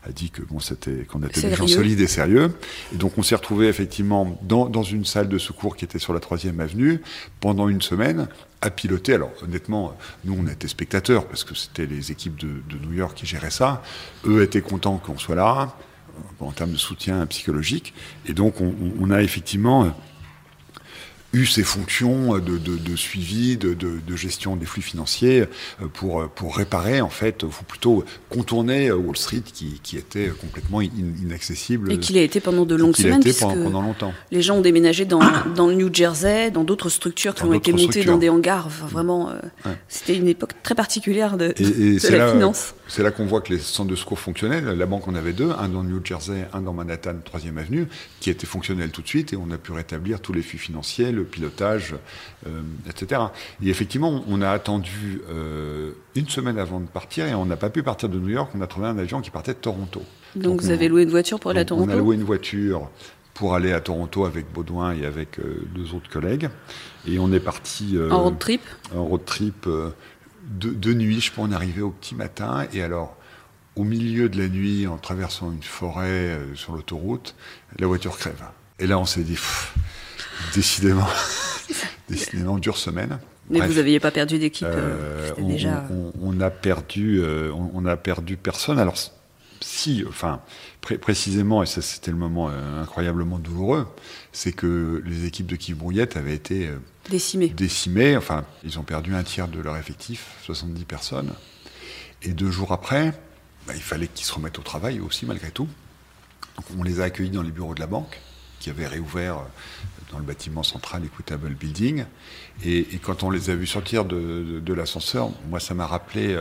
a 0.04 0.12
dit 0.12 0.28
que 0.28 0.42
bon, 0.42 0.60
c'était 0.60 1.06
qu'on 1.06 1.22
était 1.22 1.40
des 1.40 1.54
gens 1.54 1.66
solides 1.66 2.00
et 2.00 2.06
sérieux. 2.06 2.54
Et 2.92 2.96
donc 2.96 3.16
on 3.16 3.22
s'est 3.22 3.36
retrouvé 3.36 3.68
effectivement 3.68 4.38
dans, 4.42 4.66
dans 4.66 4.82
une 4.82 5.06
salle 5.06 5.30
de 5.30 5.38
secours 5.38 5.76
qui 5.76 5.86
était 5.86 5.98
sur 5.98 6.12
la 6.12 6.20
troisième 6.20 6.60
avenue 6.60 7.00
pendant 7.40 7.70
une 7.70 7.80
semaine 7.80 8.28
à 8.60 8.68
piloter. 8.68 9.14
Alors 9.14 9.32
honnêtement, 9.42 9.96
nous 10.26 10.36
on 10.38 10.46
était 10.46 10.68
spectateurs 10.68 11.26
parce 11.26 11.42
que 11.42 11.54
c'était 11.54 11.86
les 11.86 12.12
équipes 12.12 12.38
de, 12.38 12.48
de 12.68 12.86
New 12.86 12.92
York 12.92 13.16
qui 13.16 13.24
géraient 13.24 13.50
ça. 13.50 13.82
Eux 14.26 14.42
étaient 14.42 14.60
contents 14.60 14.98
qu'on 14.98 15.16
soit 15.16 15.36
là 15.36 15.74
euh, 15.74 15.95
en 16.40 16.52
termes 16.52 16.72
de 16.72 16.76
soutien 16.78 17.24
psychologique. 17.26 17.94
Et 18.26 18.32
donc 18.32 18.54
on, 18.60 19.10
a 19.10 19.22
effectivement 19.22 19.84
euh, 19.84 19.88
eu 21.32 21.44
ces 21.44 21.64
fonctions 21.64 22.38
de, 22.38 22.56
de- 22.56 22.78
de 22.78 22.96
suivi, 22.96 23.58
de, 23.58 23.76
gestion 24.16 24.56
des 24.56 24.64
flux 24.64 24.80
financiers 24.80 25.40
euh, 25.42 25.86
pour, 25.92 26.22
euh, 26.22 26.30
pour 26.34 26.56
réparer, 26.56 27.02
en 27.02 27.10
fait, 27.10 27.42
ou 27.42 27.48
plutôt 27.68 28.04
contourner 28.30 28.88
euh, 28.88 28.96
Wall 28.96 29.16
Street 29.18 29.42
qui, 29.44 29.78
qui 29.82 29.98
était 29.98 30.28
complètement 30.40 30.78
in- 30.80 30.88
inaccessible. 31.22 31.92
Et 31.92 31.98
qu'il 31.98 32.16
a 32.16 32.22
été 32.22 32.40
pendant 32.40 32.64
de 32.64 32.74
longues 32.74 32.96
semaines, 32.96 33.20
été 33.20 33.34
pendant, 33.34 33.64
pendant 33.64 33.82
longtemps. 33.82 34.14
les 34.30 34.40
gens 34.40 34.56
ont 34.56 34.60
déménagé 34.62 35.04
dans, 35.04 35.20
dans 35.54 35.66
le 35.66 35.74
New 35.74 35.92
Jersey, 35.92 36.50
dans 36.50 36.64
d'autres 36.64 36.88
structures 36.88 37.34
qui 37.34 37.42
Dans 37.42 37.50
ont 37.50 37.52
été 37.54 37.72
montées 37.72 38.04
dans 38.04 38.16
des 38.16 38.30
hangars. 38.30 38.64
Enfin, 38.68 38.86
vraiment, 38.86 39.28
euh, 39.28 39.34
Ouais. 39.66 39.76
c'était 39.88 40.16
une 40.16 40.28
époque 40.28 40.52
très 40.62 40.74
particulière 40.76 41.36
de, 41.36 41.52
Et, 41.58 41.96
et 41.96 42.10
la 42.12 42.18
là, 42.18 42.32
finance. 42.32 42.74
C'est 42.88 43.02
là 43.02 43.10
qu'on 43.10 43.26
voit 43.26 43.40
que 43.40 43.52
les 43.52 43.58
centres 43.58 43.90
de 43.90 43.96
secours 43.96 44.18
fonctionnaient. 44.18 44.60
La 44.60 44.86
banque 44.86 45.08
en 45.08 45.14
avait 45.14 45.32
deux, 45.32 45.50
un 45.58 45.68
dans 45.68 45.82
New 45.82 46.00
Jersey, 46.04 46.46
un 46.52 46.60
dans 46.60 46.72
Manhattan, 46.72 47.14
3e 47.24 47.56
avenue, 47.58 47.86
qui 48.20 48.30
étaient 48.30 48.46
fonctionnels 48.46 48.90
tout 48.90 49.02
de 49.02 49.08
suite 49.08 49.32
et 49.32 49.36
on 49.36 49.50
a 49.50 49.58
pu 49.58 49.72
rétablir 49.72 50.20
tous 50.20 50.32
les 50.32 50.42
flux 50.42 50.58
financiers, 50.58 51.10
le 51.12 51.24
pilotage, 51.24 51.94
euh, 52.46 52.60
etc. 52.88 53.22
Et 53.62 53.68
effectivement, 53.70 54.22
on 54.28 54.40
a 54.42 54.50
attendu 54.50 55.20
euh, 55.30 55.92
une 56.14 56.28
semaine 56.28 56.58
avant 56.58 56.80
de 56.80 56.86
partir 56.86 57.26
et 57.26 57.34
on 57.34 57.46
n'a 57.46 57.56
pas 57.56 57.70
pu 57.70 57.82
partir 57.82 58.08
de 58.08 58.18
New 58.18 58.28
York. 58.30 58.50
On 58.56 58.60
a 58.60 58.66
trouvé 58.66 58.86
un 58.86 58.98
avion 58.98 59.20
qui 59.20 59.30
partait 59.30 59.54
de 59.54 59.58
Toronto. 59.58 60.02
Donc, 60.36 60.60
vous 60.60 60.68
on- 60.68 60.72
avez 60.72 60.88
loué 60.88 61.02
une 61.02 61.10
voiture 61.10 61.40
pour 61.40 61.50
aller 61.50 61.60
à 61.60 61.64
donc, 61.64 61.78
On 61.80 61.82
a 61.82 61.86
Toronto 61.86 62.04
loué 62.04 62.14
une 62.16 62.24
voiture 62.24 62.88
pour 63.34 63.54
aller 63.54 63.72
à 63.72 63.80
Toronto 63.80 64.24
avec 64.24 64.50
Baudouin 64.52 64.94
et 64.94 65.04
avec 65.04 65.38
euh, 65.38 65.62
deux 65.74 65.94
autres 65.94 66.08
collègues. 66.08 66.48
Et 67.08 67.18
on 67.18 67.32
est 67.32 67.40
parti 67.40 67.96
en 68.10 68.22
road 68.24 68.38
trip. 68.38 68.62
un 68.94 69.00
road 69.00 69.24
trip 69.24 69.68
de, 70.46 70.70
de 70.70 70.94
nuit. 70.94 71.20
Je 71.20 71.32
pense 71.32 71.48
on 71.48 71.52
arrivé 71.52 71.82
au 71.82 71.90
petit 71.90 72.14
matin. 72.14 72.66
Et 72.72 72.82
alors, 72.82 73.16
au 73.76 73.84
milieu 73.84 74.28
de 74.28 74.38
la 74.38 74.48
nuit, 74.48 74.86
en 74.86 74.96
traversant 74.98 75.52
une 75.52 75.62
forêt 75.62 76.08
euh, 76.08 76.54
sur 76.54 76.72
l'autoroute, 76.74 77.34
la 77.78 77.86
voiture 77.86 78.16
crève. 78.18 78.42
Et 78.78 78.86
là, 78.86 78.98
on 78.98 79.04
s'est 79.06 79.22
dit, 79.22 79.32
pff, 79.34 79.74
décidément, 80.54 81.06
décidément, 82.08 82.58
dure 82.58 82.76
semaine. 82.78 83.18
Mais 83.48 83.58
Bref. 83.58 83.70
vous 83.70 83.76
n'aviez 83.76 84.00
pas 84.00 84.10
perdu 84.10 84.38
d'équipe. 84.38 84.66
euh, 84.66 85.30
Euh, 85.30 85.32
on, 85.38 85.48
déjà. 85.48 85.86
on- 85.90 86.12
on 86.20 86.40
a 86.40 86.50
perdu, 86.50 87.20
euh, 87.20 87.52
on, 87.52 87.70
on 87.74 87.86
a 87.86 87.96
perdu 87.96 88.36
personne. 88.36 88.78
Alors 88.78 88.96
si, 89.60 90.04
enfin 90.08 90.40
pré- 90.86 90.98
précisément, 90.98 91.62
et 91.62 91.66
ça 91.66 91.82
c'était 91.82 92.12
le 92.12 92.16
moment 92.16 92.48
euh, 92.48 92.82
incroyablement 92.82 93.38
douloureux, 93.40 93.86
c'est 94.32 94.52
que 94.52 95.02
les 95.04 95.24
équipes 95.26 95.46
de 95.48 95.56
Kiev 95.56 95.76
Brouillette 95.78 96.16
avaient 96.16 96.34
été 96.34 96.68
euh, 96.68 96.78
décimé. 97.10 97.48
décimées. 97.48 98.16
Enfin, 98.16 98.44
ils 98.64 98.78
ont 98.78 98.84
perdu 98.84 99.14
un 99.14 99.24
tiers 99.24 99.48
de 99.48 99.60
leur 99.60 99.76
effectif, 99.76 100.28
70 100.44 100.84
personnes. 100.84 101.32
Et 102.22 102.28
deux 102.32 102.50
jours 102.52 102.70
après, 102.72 103.12
bah, 103.66 103.72
il 103.74 103.82
fallait 103.82 104.06
qu'ils 104.06 104.24
se 104.26 104.32
remettent 104.32 104.58
au 104.60 104.62
travail 104.62 105.00
aussi 105.00 105.26
malgré 105.26 105.50
tout. 105.50 105.68
Donc 106.56 106.66
on 106.78 106.82
les 106.84 107.00
a 107.00 107.04
accueillis 107.04 107.30
dans 107.30 107.42
les 107.42 107.50
bureaux 107.50 107.74
de 107.74 107.80
la 107.80 107.86
banque, 107.88 108.20
qui 108.60 108.70
avaient 108.70 108.86
réouvert 108.86 109.38
euh, 109.38 109.42
dans 110.12 110.18
le 110.18 110.24
bâtiment 110.24 110.62
central 110.62 111.04
Equitable 111.04 111.50
Building. 111.54 112.04
Et, 112.64 112.78
et 112.94 112.98
quand 112.98 113.24
on 113.24 113.30
les 113.30 113.50
a 113.50 113.56
vus 113.56 113.66
sortir 113.66 114.04
de, 114.04 114.16
de- 114.18 114.60
de 114.60 114.72
l'ascenseur, 114.72 115.30
moi 115.50 115.58
ça 115.58 115.74
m'a 115.74 115.86
rappelé 115.86 116.38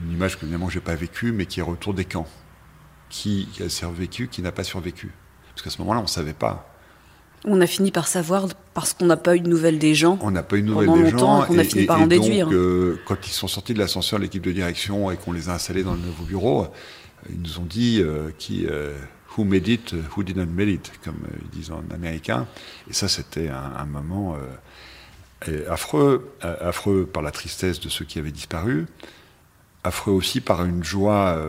une 0.00 0.12
image 0.12 0.38
que 0.38 0.44
évidemment 0.44 0.70
j'ai 0.70 0.80
pas 0.80 0.94
vécue, 0.94 1.32
mais 1.32 1.46
qui 1.46 1.58
est 1.58 1.64
retour 1.64 1.94
des 1.94 2.04
camps. 2.04 2.28
Qui, 3.10 3.48
a 3.62 3.68
survécu, 3.68 4.28
qui 4.28 4.40
n'a 4.40 4.52
pas 4.52 4.64
survécu. 4.64 5.12
Parce 5.50 5.62
qu'à 5.62 5.70
ce 5.70 5.78
moment-là, 5.82 6.00
on 6.00 6.04
ne 6.04 6.08
savait 6.08 6.32
pas. 6.32 6.66
On 7.44 7.60
a 7.60 7.66
fini 7.66 7.90
par 7.90 8.06
savoir 8.06 8.46
parce 8.74 8.92
qu'on 8.92 9.06
n'a 9.06 9.16
pas 9.16 9.34
eu 9.34 9.40
de 9.40 9.48
nouvelles 9.48 9.78
des 9.78 9.94
gens. 9.94 10.18
On 10.20 10.30
n'a 10.30 10.42
pas 10.42 10.56
eu 10.56 10.62
de 10.62 10.66
nouvelles 10.66 10.92
des 11.04 11.10
gens. 11.10 11.42
qu'on 11.42 11.58
a 11.58 11.64
fini 11.64 11.86
par 11.86 12.00
en 12.00 12.06
déduire. 12.06 12.46
Donc, 12.46 12.54
euh, 12.54 13.00
quand 13.06 13.26
ils 13.26 13.32
sont 13.32 13.48
sortis 13.48 13.74
de 13.74 13.78
l'ascenseur, 13.78 14.18
l'équipe 14.18 14.42
de 14.42 14.52
direction, 14.52 15.10
et 15.10 15.16
qu'on 15.16 15.32
les 15.32 15.48
a 15.48 15.54
installés 15.54 15.82
dans 15.82 15.94
le 15.94 16.00
nouveau 16.00 16.24
bureau, 16.24 16.62
euh, 16.64 16.66
ils 17.30 17.40
nous 17.40 17.58
ont 17.58 17.64
dit 17.64 18.00
euh, 18.00 18.30
qui, 18.38 18.66
euh, 18.66 18.94
who 19.36 19.44
made 19.44 19.68
it, 19.68 19.94
who 20.16 20.22
didn't 20.22 20.46
made 20.46 20.68
it, 20.68 20.92
comme 21.02 21.18
ils 21.42 21.58
disent 21.58 21.70
en 21.70 21.82
américain. 21.92 22.46
Et 22.88 22.92
ça, 22.92 23.08
c'était 23.08 23.48
un, 23.48 23.72
un 23.76 23.86
moment 23.86 24.36
et 25.48 25.66
affreux, 25.66 26.34
affreux 26.42 27.06
par 27.06 27.22
la 27.22 27.30
tristesse 27.30 27.80
de 27.80 27.88
ceux 27.88 28.04
qui 28.04 28.18
avaient 28.18 28.30
disparu, 28.30 28.86
affreux 29.84 30.12
aussi 30.12 30.40
par 30.42 30.64
une 30.64 30.84
joie 30.84 31.42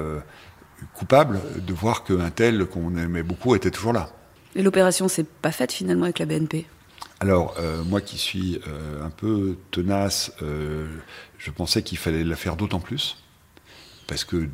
coupable 0.94 1.40
de 1.58 1.74
voir 1.74 2.04
qu'un 2.04 2.30
tel 2.30 2.66
qu'on 2.66 2.96
aimait 2.98 3.24
beaucoup 3.24 3.56
était 3.56 3.72
toujours 3.72 3.94
là. 3.94 4.10
Et 4.56 4.64
l'opération 4.64 5.08
s'est 5.08 5.24
pas 5.24 5.52
faite 5.52 5.72
finalement 5.72 6.04
avec 6.04 6.20
la 6.20 6.26
BNP. 6.26 6.66
Alors, 7.20 7.56
euh, 7.60 7.84
moi 7.84 8.02
qui 8.02 8.18
suis 8.18 8.60
euh, 8.68 9.06
un 9.06 9.12
peu 9.12 9.58
tenace, 9.70 10.32
euh, 10.42 10.88
je 11.38 11.52
pensais 11.52 11.84
qu'il 11.84 11.98
fallait 11.98 12.24
la 12.24 12.36
faire 12.36 12.56
d'autant 12.56 12.80
plus. 12.80 13.18
Parce 14.08 14.24
que, 14.24 14.50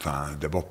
enfin, 0.00 0.32
d'abord, 0.40 0.68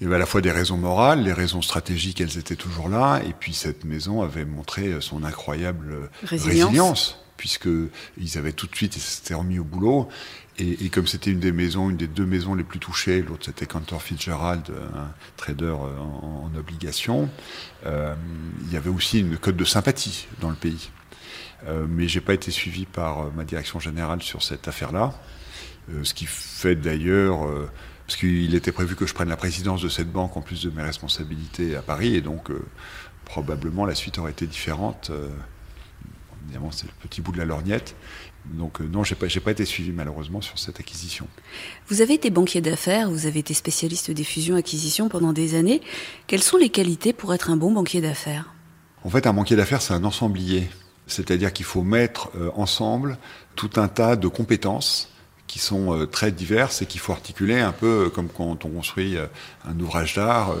il 0.00 0.04
y 0.04 0.06
avait 0.06 0.16
à 0.16 0.18
la 0.18 0.26
fois 0.26 0.40
des 0.40 0.50
raisons 0.50 0.76
morales, 0.76 1.22
les 1.22 1.32
raisons 1.32 1.62
stratégiques, 1.62 2.20
elles 2.20 2.38
étaient 2.38 2.56
toujours 2.56 2.88
là, 2.88 3.20
et 3.24 3.32
puis 3.32 3.54
cette 3.54 3.84
maison 3.84 4.22
avait 4.22 4.44
montré 4.44 5.00
son 5.00 5.24
incroyable 5.24 6.10
Résilience. 6.24 6.66
résilience, 6.66 7.24
puisque 7.38 7.70
ils 8.18 8.36
avaient 8.36 8.52
tout 8.52 8.66
de 8.66 8.76
suite, 8.76 8.96
ils 8.96 9.00
s'étaient 9.00 9.32
remis 9.32 9.58
au 9.58 9.64
boulot, 9.64 10.10
et, 10.60 10.88
comme 10.88 11.06
c'était 11.06 11.30
une 11.30 11.38
des 11.38 11.52
maisons, 11.52 11.88
une 11.88 11.96
des 11.96 12.08
deux 12.08 12.26
maisons 12.26 12.56
les 12.56 12.64
plus 12.64 12.80
touchées, 12.80 13.22
l'autre 13.22 13.44
c'était 13.44 13.66
Cantor 13.66 14.02
Fitzgerald, 14.02 14.64
un 14.94 15.14
trader 15.36 15.66
euh, 15.66 15.98
en, 16.00 16.50
en 16.52 16.58
obligation, 16.58 17.30
euh, 17.86 18.14
il 18.66 18.72
y 18.72 18.76
avait 18.76 18.90
aussi 18.90 19.20
une 19.20 19.38
cote 19.38 19.56
de 19.56 19.64
sympathie 19.64 20.26
dans 20.40 20.50
le 20.50 20.56
pays. 20.56 20.90
Euh, 21.66 21.86
mais 21.88 22.08
j'ai 22.08 22.20
pas 22.20 22.34
été 22.34 22.50
suivi 22.50 22.86
par 22.86 23.20
euh, 23.20 23.30
ma 23.36 23.44
direction 23.44 23.78
générale 23.78 24.20
sur 24.20 24.42
cette 24.42 24.66
affaire-là. 24.66 25.14
Ce 26.02 26.12
qui 26.12 26.26
fait 26.26 26.74
d'ailleurs, 26.74 27.48
parce 28.06 28.18
qu'il 28.18 28.54
était 28.54 28.72
prévu 28.72 28.94
que 28.94 29.06
je 29.06 29.14
prenne 29.14 29.30
la 29.30 29.38
présidence 29.38 29.80
de 29.80 29.88
cette 29.88 30.12
banque 30.12 30.36
en 30.36 30.42
plus 30.42 30.62
de 30.62 30.68
mes 30.68 30.82
responsabilités 30.82 31.76
à 31.76 31.80
Paris, 31.80 32.14
et 32.14 32.20
donc 32.20 32.50
probablement 33.24 33.86
la 33.86 33.94
suite 33.94 34.18
aurait 34.18 34.32
été 34.32 34.46
différente. 34.46 35.10
Évidemment, 36.48 36.70
c'est 36.70 36.86
le 36.86 36.92
petit 37.00 37.20
bout 37.20 37.32
de 37.32 37.38
la 37.38 37.44
lorgnette. 37.44 37.94
Donc 38.46 38.80
euh, 38.80 38.84
non, 38.84 39.04
j'ai 39.04 39.14
pas, 39.14 39.28
j'ai 39.28 39.40
pas 39.40 39.50
été 39.50 39.64
suivi 39.64 39.92
malheureusement 39.92 40.40
sur 40.40 40.58
cette 40.58 40.80
acquisition. 40.80 41.26
Vous 41.88 42.00
avez 42.00 42.14
été 42.14 42.30
banquier 42.30 42.60
d'affaires, 42.60 43.10
vous 43.10 43.26
avez 43.26 43.40
été 43.40 43.52
spécialiste 43.52 44.10
des 44.10 44.24
fusions-acquisitions 44.24 45.08
pendant 45.08 45.32
des 45.32 45.54
années. 45.54 45.82
Quelles 46.26 46.42
sont 46.42 46.56
les 46.56 46.70
qualités 46.70 47.12
pour 47.12 47.34
être 47.34 47.50
un 47.50 47.56
bon 47.56 47.72
banquier 47.72 48.00
d'affaires? 48.00 48.54
En 49.04 49.10
fait, 49.10 49.26
un 49.26 49.34
banquier 49.34 49.56
d'affaires, 49.56 49.82
c'est 49.82 49.94
un 49.94 50.04
ensemblier. 50.04 50.68
C'est-à-dire 51.06 51.52
qu'il 51.52 51.64
faut 51.64 51.82
mettre 51.82 52.30
euh, 52.36 52.50
ensemble 52.54 53.18
tout 53.54 53.70
un 53.76 53.88
tas 53.88 54.16
de 54.16 54.28
compétences 54.28 55.10
qui 55.48 55.58
sont 55.58 55.92
euh, 55.92 56.06
très 56.06 56.30
diverses 56.30 56.82
et 56.82 56.86
qu'il 56.86 57.00
faut 57.00 57.12
articuler 57.12 57.58
un 57.58 57.72
peu 57.72 58.04
euh, 58.04 58.08
comme 58.10 58.28
quand 58.28 58.64
on 58.64 58.68
construit 58.68 59.16
euh, 59.16 59.26
un 59.66 59.78
ouvrage 59.80 60.14
d'art. 60.14 60.54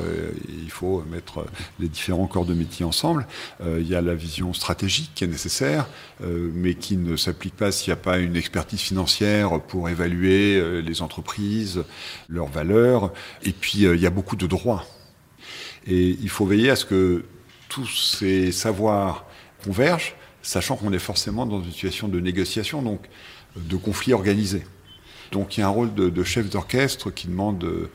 il 0.48 0.70
faut 0.70 1.04
mettre 1.10 1.46
les 1.78 1.88
différents 1.88 2.26
corps 2.26 2.46
de 2.46 2.54
métier 2.54 2.84
ensemble. 2.84 3.26
Il 3.64 3.86
y 3.86 3.94
a 3.94 4.00
la 4.00 4.14
vision 4.14 4.52
stratégique 4.52 5.12
qui 5.14 5.24
est 5.24 5.28
nécessaire, 5.28 5.86
mais 6.20 6.74
qui 6.74 6.96
ne 6.96 7.16
s'applique 7.16 7.56
pas 7.56 7.72
s'il 7.72 7.90
n'y 7.90 7.98
a 7.98 8.02
pas 8.02 8.18
une 8.18 8.36
expertise 8.36 8.80
financière 8.80 9.60
pour 9.62 9.88
évaluer 9.88 10.82
les 10.82 11.02
entreprises, 11.02 11.84
leurs 12.28 12.48
valeurs. 12.48 13.12
Et 13.42 13.52
puis, 13.52 13.84
il 13.84 14.00
y 14.00 14.06
a 14.06 14.10
beaucoup 14.10 14.36
de 14.36 14.46
droits. 14.46 14.84
Et 15.86 16.18
il 16.20 16.28
faut 16.28 16.44
veiller 16.44 16.70
à 16.70 16.76
ce 16.76 16.84
que 16.84 17.24
tous 17.68 17.86
ces 18.18 18.52
savoirs 18.52 19.24
convergent, 19.64 20.14
sachant 20.42 20.76
qu'on 20.76 20.92
est 20.92 20.98
forcément 20.98 21.46
dans 21.46 21.62
une 21.62 21.72
situation 21.72 22.08
de 22.08 22.20
négociation, 22.20 22.82
donc 22.82 23.00
de 23.56 23.76
conflit 23.76 24.12
organisé. 24.12 24.64
Donc 25.32 25.56
il 25.56 25.60
y 25.60 25.62
a 25.62 25.66
un 25.66 25.70
rôle 25.70 25.92
de, 25.94 26.08
de 26.08 26.22
chef 26.24 26.48
d'orchestre 26.48 27.10
qui 27.10 27.28
demande 27.28 27.62
euh, 27.64 27.90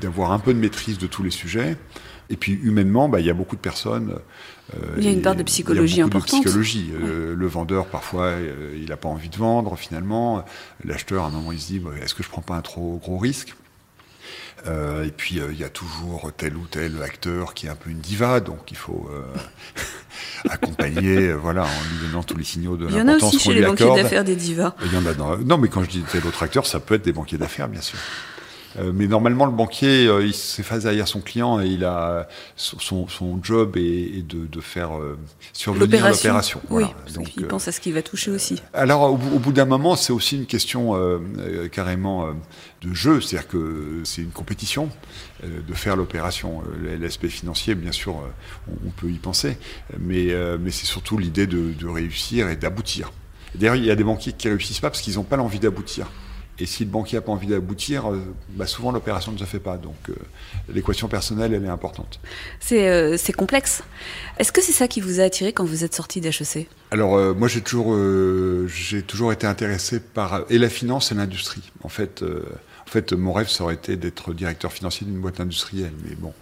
d'avoir 0.00 0.32
un 0.32 0.38
peu 0.38 0.52
de 0.52 0.58
maîtrise 0.58 0.98
de 0.98 1.06
tous 1.06 1.22
les 1.22 1.30
sujets. 1.30 1.76
Et 2.28 2.36
puis 2.36 2.52
humainement, 2.52 3.08
bah, 3.08 3.20
il 3.20 3.26
y 3.26 3.30
a 3.30 3.34
beaucoup 3.34 3.54
de 3.56 3.60
personnes. 3.60 4.18
euh, 4.74 4.94
Il 4.98 5.04
y 5.04 5.08
a 5.08 5.12
une 5.12 5.22
part 5.22 5.36
de 5.36 5.44
psychologie 5.44 5.94
il 5.94 5.98
y 5.98 6.02
a 6.02 6.06
importante. 6.06 6.40
De 6.42 6.48
psychologie. 6.48 6.90
Euh, 6.92 7.34
le 7.36 7.46
vendeur, 7.46 7.86
parfois, 7.86 8.32
il 8.74 8.88
n'a 8.88 8.96
pas 8.96 9.08
envie 9.08 9.28
de 9.28 9.36
vendre 9.36 9.76
finalement. 9.76 10.44
L'acheteur, 10.84 11.24
à 11.24 11.28
un 11.28 11.30
moment, 11.30 11.52
il 11.52 11.60
se 11.60 11.68
dit 11.68 11.78
bah, 11.78 11.92
est-ce 12.02 12.14
que 12.14 12.22
je 12.24 12.28
prends 12.28 12.42
pas 12.42 12.56
un 12.56 12.62
trop 12.62 12.98
gros 13.02 13.18
risque? 13.18 13.54
Euh, 14.66 15.04
et 15.04 15.10
puis 15.10 15.38
euh, 15.38 15.48
il 15.52 15.58
y 15.58 15.64
a 15.64 15.68
toujours 15.68 16.30
tel 16.36 16.56
ou 16.56 16.66
tel 16.66 17.02
acteur 17.02 17.54
qui 17.54 17.66
est 17.66 17.68
un 17.68 17.74
peu 17.76 17.90
une 17.90 17.98
diva, 18.00 18.40
donc 18.40 18.70
il 18.70 18.76
faut 18.76 19.08
euh, 19.12 19.22
accompagner, 20.50 21.28
euh, 21.28 21.34
voilà, 21.34 21.64
en 21.64 21.66
lui 21.66 22.06
donnant 22.08 22.22
tous 22.22 22.36
les 22.36 22.44
signaux 22.44 22.76
de 22.76 22.86
Il 22.86 22.92
y 22.92 22.96
en 22.96 23.00
a 23.00 23.04
l'importance 23.04 23.34
aussi 23.34 23.44
chez 23.44 23.54
les 23.54 23.62
banquiers 23.66 23.84
d'affaires 24.02 24.24
des 24.24 24.34
divas. 24.36 24.74
Il 24.84 24.92
y 24.92 24.96
en 24.96 25.06
a 25.06 25.14
dans- 25.14 25.36
Non, 25.38 25.58
mais 25.58 25.68
quand 25.68 25.82
je 25.84 25.90
dis 25.90 26.02
tel 26.10 26.26
autre 26.26 26.42
acteur, 26.42 26.66
ça 26.66 26.80
peut 26.80 26.94
être 26.94 27.04
des 27.04 27.12
banquiers 27.12 27.38
d'affaires, 27.38 27.68
bien 27.68 27.80
sûr. 27.80 27.98
Euh, 28.78 28.92
mais 28.94 29.06
normalement, 29.06 29.46
le 29.46 29.52
banquier, 29.52 30.06
euh, 30.06 30.24
il 30.26 30.34
s'efface 30.34 30.82
derrière 30.82 31.08
son 31.08 31.20
client 31.20 31.60
et 31.60 31.66
il 31.66 31.84
a 31.84 32.28
son, 32.56 33.06
job 33.42 33.76
est, 33.76 34.18
est 34.18 34.26
de, 34.26 34.46
de 34.46 34.60
faire 34.60 34.96
euh, 34.98 35.18
survenir 35.52 36.06
l'opération. 36.08 36.60
Oui, 36.64 36.82
Voilà. 36.82 36.88
parce 36.88 37.12
Donc, 37.14 37.28
euh, 37.38 37.46
pense 37.48 37.68
à 37.68 37.72
ce 37.72 37.80
qu'il 37.80 37.94
va 37.94 38.02
toucher 38.02 38.30
aussi. 38.30 38.62
alors, 38.74 39.10
au, 39.12 39.16
bout- 39.16 39.36
au 39.36 39.38
bout 39.38 39.52
d'un 39.52 39.64
moment, 39.64 39.96
c'est 39.96 40.12
aussi 40.12 40.36
une 40.36 40.46
question 40.46 40.94
carrément 41.72 42.28
de 42.82 42.94
jeu, 42.94 43.20
c'est-à-dire 43.20 43.48
que 43.48 44.00
c'est 44.04 44.22
une 44.22 44.30
compétition 44.30 44.88
de 45.42 45.74
faire 45.74 45.96
l'opération. 45.96 46.62
L'aspect 47.00 47.28
financier, 47.28 47.74
bien 47.74 47.92
sûr, 47.92 48.16
on, 48.68 48.90
peut 48.90 49.08
y 49.10 49.18
penser, 49.18 49.56
mais, 49.98 50.28
mais 50.60 50.70
c'est 50.70 50.86
surtout 50.86 51.18
l'idée 51.18 51.46
de, 51.46 51.72
de 51.72 51.86
réussir 51.86 52.48
et 52.48 52.56
d'aboutir. 52.56 53.12
D'ailleurs, 53.54 53.76
il 53.76 53.84
y 53.84 53.90
a 53.90 53.96
des 53.96 54.04
banquiers 54.04 54.32
qui 54.32 54.48
réussissent 54.48 54.80
pas 54.80 54.90
parce 54.90 55.00
qu'ils 55.02 55.14
n'ont 55.14 55.22
pas 55.24 55.36
l'envie 55.36 55.58
d'aboutir. 55.60 56.08
Et 56.58 56.66
si 56.66 56.84
le 56.84 56.90
banquier 56.90 57.18
n'a 57.18 57.22
pas 57.22 57.32
envie 57.32 57.46
d'aboutir, 57.46 58.10
euh, 58.10 58.22
bah, 58.50 58.66
souvent 58.66 58.90
l'opération 58.90 59.30
ne 59.32 59.36
se 59.36 59.44
fait 59.44 59.60
pas. 59.60 59.76
Donc, 59.76 59.96
euh, 60.08 60.14
l'équation 60.72 61.06
personnelle, 61.06 61.52
elle 61.52 61.64
est 61.64 61.68
importante. 61.68 62.18
C'est 62.60 62.88
euh, 62.88 63.16
c'est 63.18 63.34
complexe. 63.34 63.82
Est-ce 64.38 64.52
que 64.52 64.62
c'est 64.62 64.72
ça 64.72 64.88
qui 64.88 65.00
vous 65.00 65.20
a 65.20 65.24
attiré 65.24 65.52
quand 65.52 65.64
vous 65.64 65.84
êtes 65.84 65.94
sorti 65.94 66.20
d'HEC 66.20 66.68
Alors 66.90 67.34
moi 67.34 67.48
j'ai 67.48 67.60
toujours 67.60 67.96
j'ai 68.66 69.02
toujours 69.02 69.32
été 69.32 69.46
intéressé 69.46 70.00
par 70.00 70.44
et 70.50 70.58
la 70.58 70.68
finance 70.68 71.12
et 71.12 71.14
l'industrie. 71.14 71.72
En 71.82 71.88
fait 71.88 72.22
en 72.22 72.90
fait 72.90 73.12
mon 73.12 73.32
rêve 73.32 73.48
ça 73.48 73.64
aurait 73.64 73.74
été 73.74 73.96
d'être 73.96 74.34
directeur 74.34 74.72
financier 74.72 75.06
d'une 75.06 75.18
boîte 75.18 75.40
industrielle 75.40 75.92
mais 76.04 76.14
bon 76.14 76.32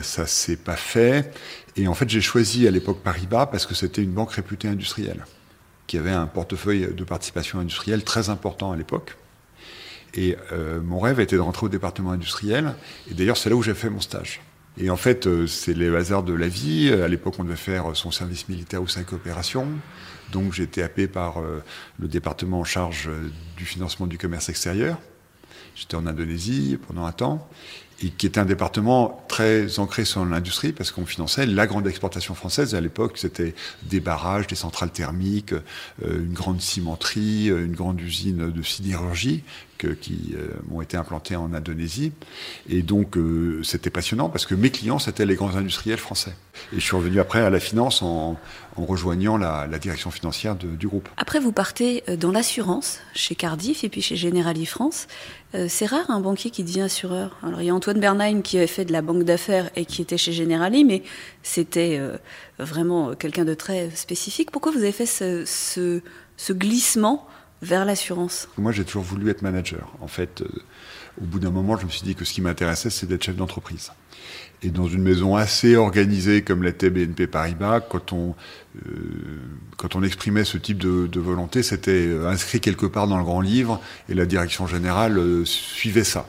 ça 0.00 0.26
s'est 0.26 0.56
pas 0.56 0.76
fait 0.76 1.32
et 1.76 1.86
en 1.86 1.94
fait 1.94 2.08
j'ai 2.08 2.20
choisi 2.20 2.66
à 2.66 2.70
l'époque 2.70 3.02
Paribas 3.02 3.46
parce 3.46 3.66
que 3.66 3.74
c'était 3.74 4.02
une 4.02 4.12
banque 4.12 4.32
réputée 4.32 4.68
industrielle 4.68 5.24
qui 5.86 5.98
avait 5.98 6.10
un 6.10 6.26
portefeuille 6.26 6.94
de 6.94 7.04
participation 7.04 7.58
industrielle 7.58 8.04
très 8.04 8.30
important 8.30 8.72
à 8.72 8.76
l'époque. 8.76 9.16
Et 10.14 10.36
euh, 10.52 10.80
mon 10.80 11.00
rêve 11.00 11.20
était 11.20 11.36
de 11.36 11.40
rentrer 11.40 11.66
au 11.66 11.68
département 11.68 12.12
industriel. 12.12 12.74
Et 13.10 13.14
d'ailleurs, 13.14 13.36
c'est 13.36 13.50
là 13.50 13.56
où 13.56 13.62
j'ai 13.62 13.74
fait 13.74 13.90
mon 13.90 14.00
stage. 14.00 14.40
Et 14.78 14.88
en 14.90 14.96
fait, 14.96 15.26
euh, 15.26 15.46
c'est 15.46 15.74
les 15.74 15.94
hasards 15.94 16.22
de 16.22 16.32
la 16.32 16.48
vie. 16.48 16.92
À 16.92 17.08
l'époque, 17.08 17.34
on 17.38 17.44
devait 17.44 17.56
faire 17.56 17.94
son 17.94 18.10
service 18.10 18.48
militaire 18.48 18.82
ou 18.82 18.88
sa 18.88 19.02
coopération. 19.02 19.66
Donc, 20.32 20.54
j'ai 20.54 20.62
été 20.62 20.82
happé 20.82 21.06
par 21.06 21.40
euh, 21.40 21.62
le 21.98 22.08
département 22.08 22.60
en 22.60 22.64
charge 22.64 23.08
euh, 23.08 23.30
du 23.56 23.66
financement 23.66 24.06
du 24.06 24.16
commerce 24.16 24.48
extérieur. 24.48 24.98
J'étais 25.74 25.94
en 25.94 26.06
Indonésie 26.06 26.78
pendant 26.86 27.04
un 27.04 27.12
temps, 27.12 27.48
et 28.02 28.10
qui 28.10 28.26
était 28.26 28.40
un 28.40 28.44
département 28.44 29.24
très 29.28 29.78
ancré 29.78 30.04
sur 30.04 30.24
l'industrie, 30.24 30.72
parce 30.72 30.90
qu'on 30.90 31.06
finançait 31.06 31.46
la 31.46 31.66
grande 31.66 31.86
exportation 31.86 32.34
française. 32.34 32.74
À 32.74 32.80
l'époque, 32.80 33.16
c'était 33.16 33.54
des 33.84 34.00
barrages, 34.00 34.46
des 34.48 34.56
centrales 34.56 34.90
thermiques, 34.90 35.52
euh, 35.52 35.60
une 36.18 36.32
grande 36.32 36.60
cimenterie, 36.60 37.50
euh, 37.50 37.64
une 37.64 37.74
grande 37.74 38.00
usine 38.00 38.50
de 38.50 38.62
sidérurgie 38.62 39.44
qui 40.00 40.36
euh, 40.36 40.46
ont 40.70 40.80
été 40.80 40.96
implantées 40.96 41.34
en 41.34 41.52
Indonésie. 41.52 42.12
Et 42.68 42.82
donc, 42.82 43.16
c'était 43.64 43.90
passionnant, 43.90 44.28
parce 44.28 44.46
que 44.46 44.54
mes 44.54 44.70
clients, 44.70 45.00
c'était 45.00 45.26
les 45.26 45.34
grands 45.34 45.56
industriels 45.56 45.98
français. 45.98 46.36
Et 46.72 46.76
je 46.76 46.80
suis 46.80 46.94
revenu 46.94 47.18
après 47.18 47.40
à 47.40 47.50
la 47.50 47.58
finance 47.58 48.00
en, 48.00 48.36
rejoignant 48.76 49.36
la, 49.36 49.66
direction 49.78 50.12
financière 50.12 50.54
du 50.54 50.86
groupe. 50.86 51.08
Après, 51.16 51.40
vous 51.40 51.50
partez 51.50 52.04
dans 52.16 52.30
l'assurance, 52.30 53.00
chez 53.12 53.34
Cardiff 53.34 53.82
et 53.82 53.88
puis 53.88 54.02
chez 54.02 54.14
Generali 54.14 54.66
France. 54.66 55.08
Euh, 55.54 55.66
c'est 55.68 55.86
rare 55.86 56.10
un 56.10 56.20
banquier 56.20 56.50
qui 56.50 56.64
devient 56.64 56.82
assureur. 56.82 57.36
Alors, 57.42 57.60
il 57.60 57.66
y 57.66 57.70
a 57.70 57.74
Antoine 57.74 58.00
Bernheim 58.00 58.40
qui 58.42 58.56
avait 58.56 58.66
fait 58.66 58.84
de 58.84 58.92
la 58.92 59.02
banque 59.02 59.24
d'affaires 59.24 59.70
et 59.76 59.84
qui 59.84 60.00
était 60.00 60.16
chez 60.16 60.32
Generali, 60.32 60.84
mais 60.84 61.02
c'était 61.42 61.98
euh, 61.98 62.16
vraiment 62.58 63.14
quelqu'un 63.14 63.44
de 63.44 63.54
très 63.54 63.90
spécifique. 63.90 64.50
Pourquoi 64.50 64.72
vous 64.72 64.78
avez 64.78 64.92
fait 64.92 65.06
ce, 65.06 66.00
glissement 66.50 67.26
vers 67.60 67.84
l'assurance? 67.84 68.48
Moi, 68.56 68.72
j'ai 68.72 68.84
toujours 68.84 69.02
voulu 69.02 69.30
être 69.30 69.42
manager. 69.42 69.92
En 70.00 70.08
fait, 70.08 70.40
euh, 70.40 70.48
au 71.20 71.24
bout 71.24 71.38
d'un 71.38 71.50
moment, 71.50 71.76
je 71.76 71.84
me 71.84 71.90
suis 71.90 72.02
dit 72.02 72.14
que 72.14 72.24
ce 72.24 72.32
qui 72.32 72.40
m'intéressait, 72.40 72.90
c'est 72.90 73.06
d'être 73.06 73.22
chef 73.22 73.36
d'entreprise. 73.36 73.92
Et 74.62 74.70
dans 74.70 74.86
une 74.86 75.02
maison 75.02 75.36
assez 75.36 75.76
organisée 75.76 76.42
comme 76.42 76.62
l'était 76.62 76.88
BNP 76.88 77.26
Paribas, 77.26 77.80
quand 77.80 78.12
on, 78.12 78.34
quand 79.76 79.96
on 79.96 80.02
exprimait 80.02 80.44
ce 80.44 80.58
type 80.58 80.78
de, 80.78 81.06
de 81.06 81.20
volonté, 81.20 81.62
c'était 81.62 82.06
euh, 82.06 82.28
inscrit 82.28 82.60
quelque 82.60 82.86
part 82.86 83.06
dans 83.06 83.18
le 83.18 83.24
grand 83.24 83.40
livre 83.40 83.80
et 84.08 84.14
la 84.14 84.26
direction 84.26 84.66
générale 84.66 85.18
euh, 85.18 85.44
suivait 85.44 86.04
ça. 86.04 86.26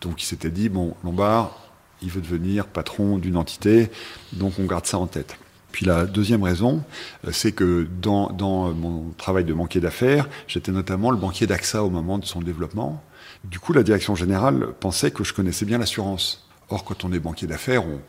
Donc 0.00 0.22
il 0.22 0.26
s'était 0.26 0.50
dit, 0.50 0.68
bon, 0.68 0.94
Lombard, 1.04 1.58
il 2.02 2.10
veut 2.10 2.20
devenir 2.20 2.66
patron 2.66 3.18
d'une 3.18 3.36
entité, 3.36 3.90
donc 4.32 4.54
on 4.58 4.64
garde 4.64 4.86
ça 4.86 4.98
en 4.98 5.06
tête. 5.06 5.36
Puis 5.72 5.86
la 5.86 6.06
deuxième 6.06 6.42
raison, 6.42 6.82
euh, 7.26 7.30
c'est 7.32 7.52
que 7.52 7.86
dans, 8.00 8.30
dans 8.30 8.72
mon 8.72 9.10
travail 9.16 9.44
de 9.44 9.54
banquier 9.54 9.80
d'affaires, 9.80 10.28
j'étais 10.48 10.72
notamment 10.72 11.10
le 11.10 11.16
banquier 11.16 11.46
d'AXA 11.46 11.84
au 11.84 11.90
moment 11.90 12.18
de 12.18 12.24
son 12.24 12.40
développement. 12.40 13.02
Du 13.44 13.60
coup, 13.60 13.72
la 13.72 13.82
direction 13.82 14.14
générale 14.16 14.68
pensait 14.80 15.10
que 15.12 15.22
je 15.22 15.32
connaissais 15.32 15.66
bien 15.66 15.78
l'assurance. 15.78 16.48
Or, 16.68 16.82
quand 16.82 17.04
on 17.04 17.12
est 17.12 17.20
banquier 17.20 17.46
d'affaires, 17.46 17.84
on, 17.86 18.00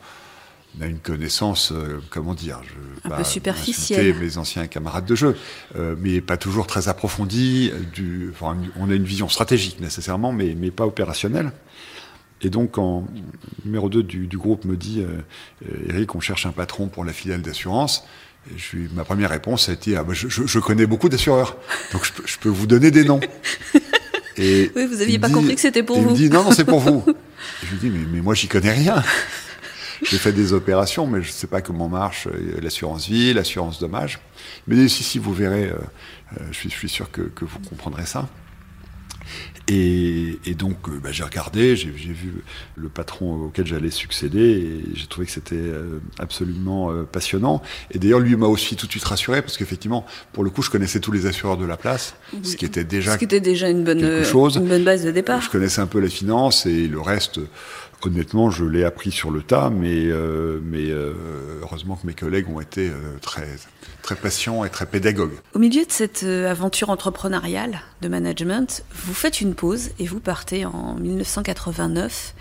on 0.78 0.82
a 0.82 0.86
une 0.86 0.98
connaissance, 0.98 1.72
euh, 1.72 2.00
comment 2.10 2.34
dire, 2.34 2.60
je 2.64 3.06
Un 3.06 3.10
pas 3.10 3.16
peu 3.18 3.24
superficielle. 3.24 4.14
mes 4.20 4.36
anciens 4.38 4.66
camarades 4.66 5.06
de 5.06 5.14
jeu, 5.14 5.36
euh, 5.76 5.94
mais 5.98 6.20
pas 6.20 6.36
toujours 6.36 6.66
très 6.66 6.88
approfondie. 6.88 7.70
euh, 7.72 7.78
Du, 7.94 8.30
enfin, 8.32 8.56
on 8.76 8.90
a 8.90 8.94
une 8.94 9.04
vision 9.04 9.28
stratégique 9.28 9.80
nécessairement, 9.80 10.32
mais, 10.32 10.54
mais 10.56 10.70
pas 10.70 10.86
opérationnelle. 10.86 11.52
Et 12.42 12.50
donc, 12.50 12.72
quand 12.72 13.04
numéro 13.64 13.88
2 13.88 14.02
du, 14.04 14.26
du 14.28 14.38
groupe 14.38 14.64
me 14.64 14.76
dit 14.76 15.02
euh, 15.02 15.68
Eric, 15.88 16.14
on 16.14 16.20
cherche 16.20 16.46
un 16.46 16.52
patron 16.52 16.86
pour 16.86 17.04
la 17.04 17.12
filiale 17.12 17.42
d'assurance, 17.42 18.04
je 18.56 18.76
ma 18.94 19.04
première 19.04 19.30
réponse 19.30 19.68
a 19.68 19.72
été 19.72 19.96
ah, 19.96 20.04
bah, 20.04 20.14
je, 20.14 20.58
connais 20.60 20.86
beaucoup 20.86 21.08
d'assureurs, 21.08 21.56
donc 21.92 22.04
je 22.04 22.12
peux, 22.12 22.22
je 22.26 22.38
peux 22.38 22.48
vous 22.48 22.66
donner 22.68 22.90
des 22.92 23.04
noms. 23.04 23.18
Et 24.36 24.70
Oui, 24.76 24.86
vous 24.86 24.96
n'aviez 24.98 25.18
pas 25.18 25.26
dit- 25.26 25.34
compris 25.34 25.54
que 25.56 25.60
c'était 25.60 25.82
pour 25.82 25.96
et 25.96 26.00
Il 26.00 26.04
vous. 26.04 26.10
me 26.12 26.16
dit 26.16 26.30
non, 26.30 26.44
non, 26.44 26.52
c'est 26.52 26.64
pour 26.64 26.78
vous. 26.80 27.02
Et 27.08 27.66
je 27.66 27.72
lui 27.72 27.78
dis 27.78 27.90
mais, 27.90 28.06
mais 28.12 28.20
moi, 28.20 28.34
j'y 28.34 28.46
connais 28.46 28.72
rien. 28.72 29.02
J'ai 30.02 30.18
fait 30.18 30.32
des 30.32 30.52
opérations, 30.52 31.06
mais 31.06 31.22
je 31.22 31.28
ne 31.28 31.32
sais 31.32 31.46
pas 31.46 31.60
comment 31.60 31.88
marche 31.88 32.26
euh, 32.28 32.60
l'assurance 32.60 33.08
vie, 33.08 33.32
l'assurance 33.32 33.80
dommage. 33.80 34.20
Mais 34.66 34.88
si, 34.88 35.02
si, 35.02 35.18
vous 35.18 35.32
verrez, 35.32 35.66
euh, 35.66 35.74
euh, 36.38 36.44
je, 36.50 36.56
suis, 36.56 36.70
je 36.70 36.74
suis 36.74 36.88
sûr 36.88 37.10
que, 37.10 37.22
que 37.22 37.44
vous 37.44 37.58
comprendrez 37.68 38.06
ça. 38.06 38.28
Et, 39.70 40.38
et 40.46 40.54
donc, 40.54 40.88
bah, 41.02 41.12
j'ai 41.12 41.24
regardé, 41.24 41.76
j'ai 41.76 41.90
vu 41.90 42.42
le 42.76 42.88
patron 42.88 43.34
auquel 43.34 43.66
j'allais 43.66 43.90
succéder, 43.90 44.40
et 44.40 44.84
j'ai 44.94 45.06
trouvé 45.06 45.26
que 45.26 45.32
c'était 45.32 45.70
absolument 46.18 46.90
passionnant. 47.04 47.60
Et 47.90 47.98
d'ailleurs, 47.98 48.20
lui 48.20 48.34
m'a 48.36 48.46
aussi 48.46 48.76
tout 48.76 48.86
de 48.86 48.90
suite 48.90 49.04
rassuré, 49.04 49.42
parce 49.42 49.58
qu'effectivement, 49.58 50.06
pour 50.32 50.42
le 50.42 50.48
coup, 50.48 50.62
je 50.62 50.70
connaissais 50.70 51.00
tous 51.00 51.12
les 51.12 51.26
assureurs 51.26 51.58
de 51.58 51.66
la 51.66 51.76
place, 51.76 52.14
ce 52.42 52.56
qui 52.56 52.64
était 52.64 52.84
déjà, 52.84 53.12
ce 53.12 53.18
qui 53.18 53.26
était 53.26 53.40
déjà 53.40 53.68
une 53.68 53.84
bonne, 53.84 54.24
chose. 54.24 54.56
une 54.56 54.68
bonne 54.68 54.84
base 54.84 55.04
de 55.04 55.10
départ. 55.10 55.42
Je 55.42 55.50
connaissais 55.50 55.82
un 55.82 55.86
peu 55.86 56.00
la 56.00 56.08
finance, 56.08 56.64
et 56.64 56.88
le 56.88 57.00
reste, 57.02 57.38
honnêtement, 58.04 58.50
je 58.50 58.64
l'ai 58.64 58.84
appris 58.84 59.10
sur 59.10 59.30
le 59.30 59.42
tas, 59.42 59.70
mais, 59.70 60.06
euh, 60.06 60.60
mais 60.62 60.90
euh, 60.90 61.12
heureusement 61.62 61.96
que 61.96 62.06
mes 62.06 62.14
collègues 62.14 62.48
ont 62.48 62.60
été 62.60 62.88
euh, 62.88 63.18
très, 63.20 63.48
très 64.02 64.16
patients 64.16 64.64
et 64.64 64.70
très 64.70 64.86
pédagogues. 64.86 65.38
Au 65.54 65.58
milieu 65.58 65.84
de 65.84 65.90
cette 65.90 66.22
euh, 66.22 66.50
aventure 66.50 66.90
entrepreneuriale 66.90 67.82
de 68.00 68.08
management, 68.08 68.84
vous 69.04 69.14
faites 69.14 69.40
une 69.40 69.54
pause 69.54 69.90
et 69.98 70.06
vous 70.06 70.20
partez 70.20 70.64
en 70.64 70.94
1989 70.94 72.34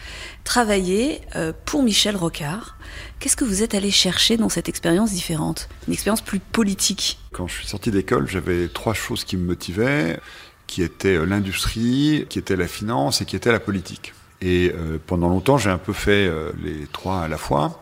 travailler 0.43 1.21
euh, 1.35 1.51
pour 1.65 1.83
Michel 1.83 2.15
Rocard. 2.15 2.77
Qu'est-ce 3.19 3.35
que 3.35 3.43
vous 3.43 3.63
êtes 3.63 3.75
allé 3.75 3.91
chercher 3.91 4.37
dans 4.37 4.49
cette 4.49 4.69
expérience 4.69 5.11
différente? 5.11 5.67
Une 5.87 5.93
expérience 5.93 6.21
plus 6.21 6.39
politique? 6.39 7.19
Quand 7.33 7.47
je 7.47 7.55
suis 7.55 7.67
sorti 7.67 7.91
d'école, 7.91 8.27
j'avais 8.29 8.67
trois 8.69 8.93
choses 8.93 9.23
qui 9.23 9.35
me 9.37 9.45
motivaient, 9.45 10.19
qui 10.67 10.83
étaient 10.83 11.17
euh, 11.17 11.25
l'industrie, 11.25 12.25
qui 12.29 12.39
était 12.39 12.55
la 12.55 12.67
finance 12.67 13.21
et 13.21 13.25
qui 13.25 13.35
était 13.35 13.51
la 13.51 13.59
politique. 13.59 14.13
Et 14.41 14.71
euh, 14.75 14.97
pendant 15.05 15.29
longtemps, 15.29 15.57
j'ai 15.57 15.69
un 15.69 15.77
peu 15.77 15.93
fait 15.93 16.27
euh, 16.27 16.51
les 16.63 16.87
trois 16.87 17.21
à 17.21 17.27
la 17.27 17.37
fois. 17.37 17.81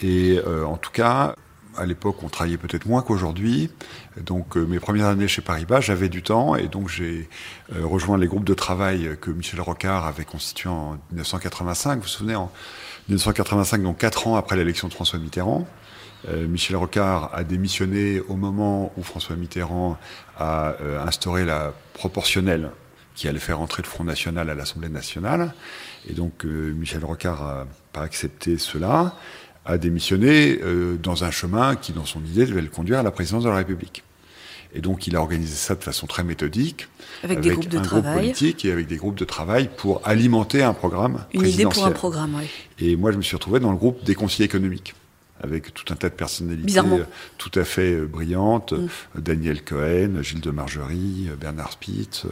Et 0.00 0.40
euh, 0.46 0.64
en 0.64 0.76
tout 0.76 0.90
cas, 0.90 1.34
à 1.76 1.86
l'époque, 1.86 2.22
on 2.22 2.28
travaillait 2.28 2.56
peut-être 2.56 2.86
moins 2.86 3.02
qu'aujourd'hui. 3.02 3.70
Donc, 4.20 4.56
euh, 4.56 4.66
mes 4.66 4.80
premières 4.80 5.06
années 5.06 5.28
chez 5.28 5.42
Paribas, 5.42 5.80
j'avais 5.80 6.08
du 6.08 6.22
temps 6.22 6.56
et 6.56 6.68
donc 6.68 6.88
j'ai 6.88 7.28
euh, 7.74 7.86
rejoint 7.86 8.18
les 8.18 8.26
groupes 8.26 8.44
de 8.44 8.54
travail 8.54 9.16
que 9.20 9.30
Michel 9.30 9.60
Rocard 9.60 10.06
avait 10.06 10.24
constitués 10.24 10.68
en 10.68 10.98
1985. 11.10 11.96
Vous 11.96 12.02
vous 12.02 12.08
souvenez, 12.08 12.34
en 12.34 12.50
1985, 13.08 13.82
donc 13.82 13.98
quatre 13.98 14.26
ans 14.26 14.36
après 14.36 14.56
l'élection 14.56 14.88
de 14.88 14.92
François 14.92 15.18
Mitterrand. 15.18 15.66
Euh, 16.28 16.46
Michel 16.46 16.76
Rocard 16.76 17.30
a 17.32 17.44
démissionné 17.44 18.20
au 18.20 18.36
moment 18.36 18.92
où 18.96 19.02
François 19.02 19.36
Mitterrand 19.36 19.96
a 20.38 20.74
instauré 21.06 21.44
la 21.44 21.72
proportionnelle 21.94 22.70
qui 23.20 23.28
allait 23.28 23.38
faire 23.38 23.60
entrer 23.60 23.82
le 23.82 23.86
Front 23.86 24.04
National 24.04 24.48
à 24.48 24.54
l'Assemblée 24.54 24.88
nationale. 24.88 25.52
Et 26.08 26.14
donc 26.14 26.46
euh, 26.46 26.72
Michel 26.72 27.04
Rocard 27.04 27.44
n'a 27.44 27.66
pas 27.92 28.00
accepté 28.00 28.56
cela, 28.56 29.14
a 29.66 29.76
démissionné 29.76 30.58
euh, 30.62 30.96
dans 30.96 31.22
un 31.22 31.30
chemin 31.30 31.76
qui, 31.76 31.92
dans 31.92 32.06
son 32.06 32.24
idée, 32.24 32.46
devait 32.46 32.62
le 32.62 32.68
conduire 32.68 33.00
à 33.00 33.02
la 33.02 33.10
présidence 33.10 33.44
de 33.44 33.50
la 33.50 33.56
République. 33.56 34.04
Et 34.74 34.80
donc 34.80 35.06
il 35.06 35.16
a 35.16 35.20
organisé 35.20 35.54
ça 35.54 35.74
de 35.74 35.84
façon 35.84 36.06
très 36.06 36.24
méthodique, 36.24 36.88
avec, 37.22 37.40
des 37.40 37.50
groupes 37.50 37.68
de 37.68 37.76
un 37.76 37.82
travail. 37.82 38.02
groupe 38.04 38.22
politique 38.22 38.64
et 38.64 38.72
avec 38.72 38.86
des 38.86 38.96
groupes 38.96 39.18
de 39.18 39.26
travail 39.26 39.68
pour 39.76 40.00
alimenter 40.08 40.62
un 40.62 40.72
programme 40.72 41.26
Une 41.34 41.44
idée 41.44 41.64
pour 41.64 41.84
un 41.84 41.90
programme, 41.90 42.36
oui. 42.38 42.46
Et 42.78 42.96
moi, 42.96 43.12
je 43.12 43.18
me 43.18 43.22
suis 43.22 43.36
retrouvé 43.36 43.60
dans 43.60 43.70
le 43.70 43.76
groupe 43.76 44.02
des 44.02 44.14
conseillers 44.14 44.46
économiques, 44.46 44.94
avec 45.42 45.72
tout 45.74 45.90
un 45.92 45.96
tas 45.96 46.08
de 46.08 46.14
personnalités 46.14 46.78
euh, 46.78 47.04
tout 47.38 47.50
à 47.54 47.64
fait 47.64 47.94
euh, 47.94 48.06
brillantes, 48.06 48.72
Mm. 48.72 48.88
euh, 49.16 49.20
Daniel 49.20 49.64
Cohen, 49.64 50.22
Gilles 50.22 50.40
de 50.40 50.50
Margerie, 50.50 51.28
Bernard 51.40 51.72
Spitz, 51.72 52.26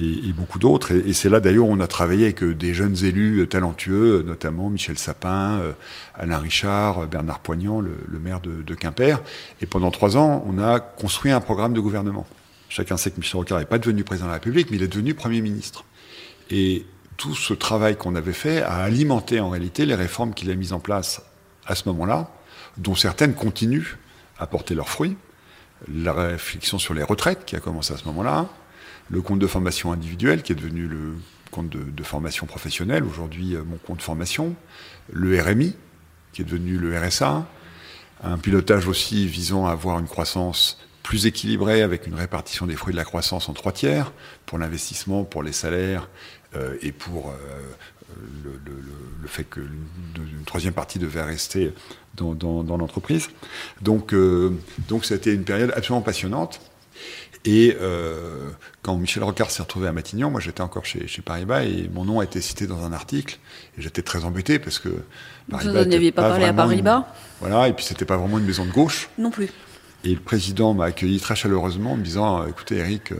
et, 0.00 0.28
et 0.28 0.32
beaucoup 0.32 0.58
d'autres. 0.58 0.92
Et, 0.92 1.10
et 1.10 1.12
c'est 1.12 1.28
là 1.28 1.40
d'ailleurs 1.40 1.66
où 1.66 1.72
on 1.72 1.80
a 1.80 1.86
travaillé 1.86 2.24
avec 2.24 2.42
des 2.42 2.74
jeunes 2.74 2.96
élus 3.04 3.46
talentueux, 3.48 4.22
notamment 4.26 4.70
Michel 4.70 4.98
Sapin, 4.98 5.60
Alain 6.14 6.38
Richard, 6.38 7.06
Bernard 7.06 7.40
Poignant, 7.40 7.80
le, 7.80 7.92
le 8.06 8.18
maire 8.18 8.40
de, 8.40 8.62
de 8.62 8.74
Quimper. 8.74 9.20
Et 9.60 9.66
pendant 9.66 9.90
trois 9.90 10.16
ans, 10.16 10.44
on 10.46 10.58
a 10.58 10.80
construit 10.80 11.30
un 11.30 11.40
programme 11.40 11.74
de 11.74 11.80
gouvernement. 11.80 12.26
Chacun 12.68 12.96
sait 12.96 13.10
que 13.10 13.16
Michel 13.18 13.38
Rocard 13.38 13.58
n'est 13.58 13.64
pas 13.64 13.78
devenu 13.78 14.04
président 14.04 14.26
de 14.26 14.30
la 14.30 14.34
République, 14.34 14.70
mais 14.70 14.76
il 14.76 14.82
est 14.82 14.88
devenu 14.88 15.14
Premier 15.14 15.40
ministre. 15.40 15.84
Et 16.50 16.84
tout 17.16 17.34
ce 17.34 17.52
travail 17.54 17.96
qu'on 17.96 18.14
avait 18.14 18.32
fait 18.32 18.62
a 18.62 18.76
alimenté 18.76 19.40
en 19.40 19.50
réalité 19.50 19.86
les 19.86 19.94
réformes 19.94 20.34
qu'il 20.34 20.50
a 20.50 20.54
mises 20.54 20.72
en 20.72 20.78
place 20.80 21.22
à 21.66 21.74
ce 21.74 21.88
moment-là, 21.88 22.30
dont 22.78 22.94
certaines 22.94 23.34
continuent 23.34 23.96
à 24.38 24.46
porter 24.46 24.74
leurs 24.74 24.88
fruits. 24.88 25.16
La 25.92 26.12
réflexion 26.12 26.78
sur 26.78 26.94
les 26.94 27.02
retraites 27.02 27.44
qui 27.44 27.56
a 27.56 27.60
commencé 27.60 27.92
à 27.94 27.96
ce 27.96 28.04
moment-là, 28.06 28.48
le 29.10 29.22
compte 29.22 29.38
de 29.38 29.46
formation 29.46 29.92
individuelle 29.92 30.42
qui 30.42 30.52
est 30.52 30.56
devenu 30.56 30.86
le 30.86 31.14
compte 31.50 31.68
de, 31.68 31.82
de 31.82 32.02
formation 32.02 32.46
professionnelle, 32.46 33.04
aujourd'hui 33.04 33.54
euh, 33.54 33.62
mon 33.64 33.76
compte 33.76 34.02
formation, 34.02 34.54
le 35.12 35.40
RMI 35.40 35.74
qui 36.32 36.42
est 36.42 36.44
devenu 36.44 36.76
le 36.76 36.98
RSA, 36.98 37.46
un 38.22 38.38
pilotage 38.38 38.86
aussi 38.86 39.26
visant 39.26 39.66
à 39.66 39.72
avoir 39.72 39.98
une 39.98 40.06
croissance 40.06 40.78
plus 41.02 41.26
équilibrée 41.26 41.82
avec 41.82 42.06
une 42.06 42.14
répartition 42.14 42.66
des 42.66 42.76
fruits 42.76 42.92
de 42.92 42.98
la 42.98 43.04
croissance 43.04 43.48
en 43.48 43.54
trois 43.54 43.72
tiers 43.72 44.12
pour 44.44 44.58
l'investissement, 44.58 45.24
pour 45.24 45.42
les 45.42 45.52
salaires 45.52 46.08
euh, 46.54 46.76
et 46.82 46.92
pour 46.92 47.30
euh, 47.30 47.34
le, 48.44 48.50
le- 48.64 48.80
le- 48.80 48.82
le 49.22 49.28
fait 49.28 49.44
que 49.44 49.60
une, 49.60 50.44
troisième 50.46 50.72
partie 50.74 50.98
devait 50.98 51.22
rester 51.22 51.72
dans, 52.14 52.34
dans- 52.34 52.62
dans 52.64 52.76
l'entreprise. 52.78 53.28
Donc, 53.82 54.14
euh, 54.14 54.50
donc 54.88 55.04
c'était 55.04 55.34
une 55.34 55.44
période 55.44 55.72
absolument 55.76 56.00
passionnante. 56.02 56.60
Et 57.44 57.76
euh, 57.80 58.48
quand 58.82 58.96
Michel 58.96 59.22
Rocard 59.22 59.50
s'est 59.50 59.62
retrouvé 59.62 59.86
à 59.88 59.92
Matignon, 59.92 60.30
moi 60.30 60.40
j'étais 60.40 60.60
encore 60.62 60.84
chez, 60.84 61.06
chez 61.06 61.22
Paribas 61.22 61.62
et 61.64 61.88
mon 61.92 62.04
nom 62.04 62.20
a 62.20 62.24
été 62.24 62.40
cité 62.40 62.66
dans 62.66 62.84
un 62.84 62.92
article. 62.92 63.38
Et 63.76 63.82
j'étais 63.82 64.02
très 64.02 64.24
embêté 64.24 64.58
parce 64.58 64.78
que 64.78 64.88
Vous 65.48 65.56
n'aviez 65.70 66.08
était 66.08 66.12
pas 66.12 66.28
parlé 66.30 66.44
à 66.46 66.48
une- 66.50 66.56
Paribas 66.56 67.06
Voilà, 67.40 67.68
et 67.68 67.72
puis 67.74 67.84
c'était 67.84 68.04
pas 68.04 68.16
vraiment 68.16 68.38
une 68.38 68.44
maison 68.46 68.64
de 68.66 68.72
gauche. 68.72 69.08
Non 69.18 69.30
plus. 69.30 69.48
Et 70.04 70.14
le 70.14 70.20
président 70.20 70.74
m'a 70.74 70.86
accueilli 70.86 71.20
très 71.20 71.36
chaleureusement 71.36 71.92
en 71.92 71.96
me 71.96 72.02
disant 72.02 72.42
euh, 72.42 72.46
écoutez, 72.48 72.76
Eric, 72.76 73.12
euh, 73.12 73.16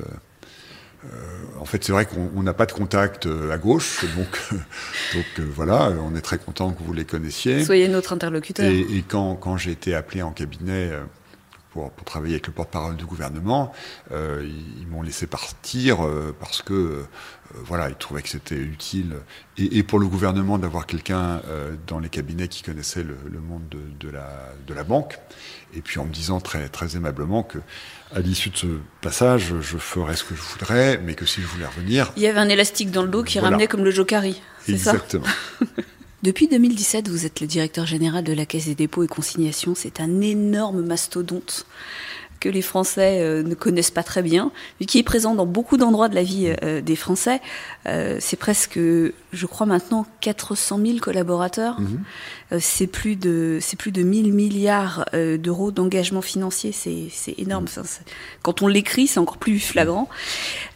en 1.61 1.64
fait, 1.64 1.85
c'est 1.85 1.92
vrai 1.92 2.07
qu'on 2.07 2.31
on 2.35 2.42
n'a 2.42 2.55
pas 2.55 2.66
de 2.66 2.73
contact 2.73 3.27
euh, 3.27 3.51
à 3.53 3.59
gauche, 3.59 4.05
donc, 4.16 4.40
euh, 4.53 4.57
donc 5.14 5.27
euh, 5.38 5.47
voilà, 5.55 5.90
on 6.03 6.14
est 6.14 6.21
très 6.21 6.38
content 6.38 6.73
que 6.73 6.83
vous 6.83 6.92
les 6.92 7.05
connaissiez. 7.05 7.64
Soyez 7.64 7.88
notre 7.88 8.12
interlocuteur. 8.12 8.66
Et, 8.66 8.81
et 8.81 9.05
quand, 9.07 9.35
quand 9.37 9.57
j'ai 9.57 9.73
été 9.73 9.94
appelé 9.94 10.23
en 10.23 10.33
cabinet 10.33 10.90
euh, 10.92 11.03
pour, 11.71 11.90
pour 11.90 12.05
travailler 12.05 12.35
avec 12.35 12.47
le 12.47 12.53
porte-parole 12.53 12.97
du 12.97 13.05
gouvernement, 13.05 13.73
euh, 14.12 14.42
ils, 14.44 14.83
ils 14.83 14.87
m'ont 14.87 15.03
laissé 15.03 15.27
partir 15.27 16.05
euh, 16.05 16.35
parce 16.38 16.62
que 16.62 16.73
euh, 16.75 17.03
voilà, 17.64 17.88
ils 17.88 17.94
trouvaient 17.97 18.23
que 18.23 18.29
c'était 18.29 18.57
utile 18.57 19.16
et, 19.57 19.79
et 19.79 19.83
pour 19.83 19.99
le 19.99 20.07
gouvernement 20.07 20.59
d'avoir 20.59 20.87
quelqu'un 20.87 21.40
euh, 21.47 21.75
dans 21.87 21.99
les 21.99 22.09
cabinets 22.09 22.49
qui 22.49 22.62
connaissait 22.62 23.03
le, 23.03 23.16
le 23.31 23.40
monde 23.40 23.62
de, 23.71 23.81
de 24.01 24.11
la, 24.12 24.29
de 24.66 24.75
la 24.75 24.85
banque. 24.85 25.18
Et 25.75 25.81
puis 25.83 25.99
en 25.99 26.05
me 26.05 26.12
disant 26.12 26.40
très, 26.40 26.68
très 26.68 26.97
aimablement 26.97 27.42
que 27.42 27.59
à 28.14 28.21
l'issue 28.21 28.51
de 28.51 28.57
ce 28.57 28.66
passage, 29.01 29.53
je 29.61 29.77
ferais 29.79 30.16
ce 30.16 30.25
que 30.25 30.35
je 30.35 30.40
voudrais, 30.40 30.99
mais 30.99 31.14
que 31.14 31.27
si 31.27 31.40
je 31.42 31.47
voulais 31.47 31.66
revenir, 31.66 32.12
Il 32.16 32.23
y 32.23 32.27
avait 32.27 32.40
un 32.40 32.49
élastique 32.49 32.90
dans 32.90 33.03
le 33.03 33.09
dos 33.09 33.23
qui 33.23 33.38
Voilà. 33.38 33.51
ramenait 33.51 33.66
comme 33.68 33.85
le 33.85 33.90
ça 33.92 34.92
exactement. 34.92 35.25
Depuis 36.23 36.49
2017, 36.49 37.09
vous 37.09 37.27
êtes 37.27 37.40
le 37.40 37.47
directeur 37.47 37.87
général 37.87 38.25
de 38.25 38.33
la 38.33 38.44
Caisse 38.44 38.64
des 38.66 38.75
dépôts 38.75 39.05
et 39.05 39.07
consignations. 39.09 39.75
C'est 39.77 40.01
un 40.01 40.21
énorme 40.21 40.83
mastodonte 40.83 41.64
que 42.40 42.48
les 42.48 42.62
Français 42.62 43.20
euh, 43.20 43.42
ne 43.42 43.55
connaissent 43.55 43.90
pas 43.90 44.03
très 44.03 44.22
bien, 44.22 44.51
mais 44.81 44.87
qui 44.87 44.98
est 44.98 45.03
présent 45.03 45.35
dans 45.35 45.46
beaucoup 45.46 45.77
d'endroits 45.77 46.09
de 46.09 46.14
la 46.14 46.22
vie 46.22 46.53
euh, 46.62 46.81
des 46.81 46.96
Français. 46.96 47.40
Euh, 47.87 48.16
c'est 48.20 48.37
presque, 48.37 48.79
je 48.79 49.46
crois 49.46 49.66
maintenant, 49.66 50.07
400 50.20 50.79
000 50.85 50.98
collaborateurs. 50.98 51.79
Euh, 52.53 52.59
c'est 52.61 52.87
plus 52.87 53.16
de, 53.16 53.59
c'est 53.61 53.77
plus 53.77 53.92
de 53.92 54.03
1000 54.03 54.33
milliards 54.33 55.05
euh, 55.14 55.37
d'euros 55.38 55.70
d'engagement 55.70 56.22
financier. 56.22 56.72
C'est, 56.72 57.09
c'est 57.11 57.35
énorme. 57.38 57.64
Enfin, 57.64 57.83
c'est- 57.85 58.05
quand 58.42 58.62
on 58.62 58.66
l'écrit, 58.68 59.07
c'est 59.07 59.18
encore 59.20 59.38
plus 59.38 59.59
flagrant. 59.61 60.09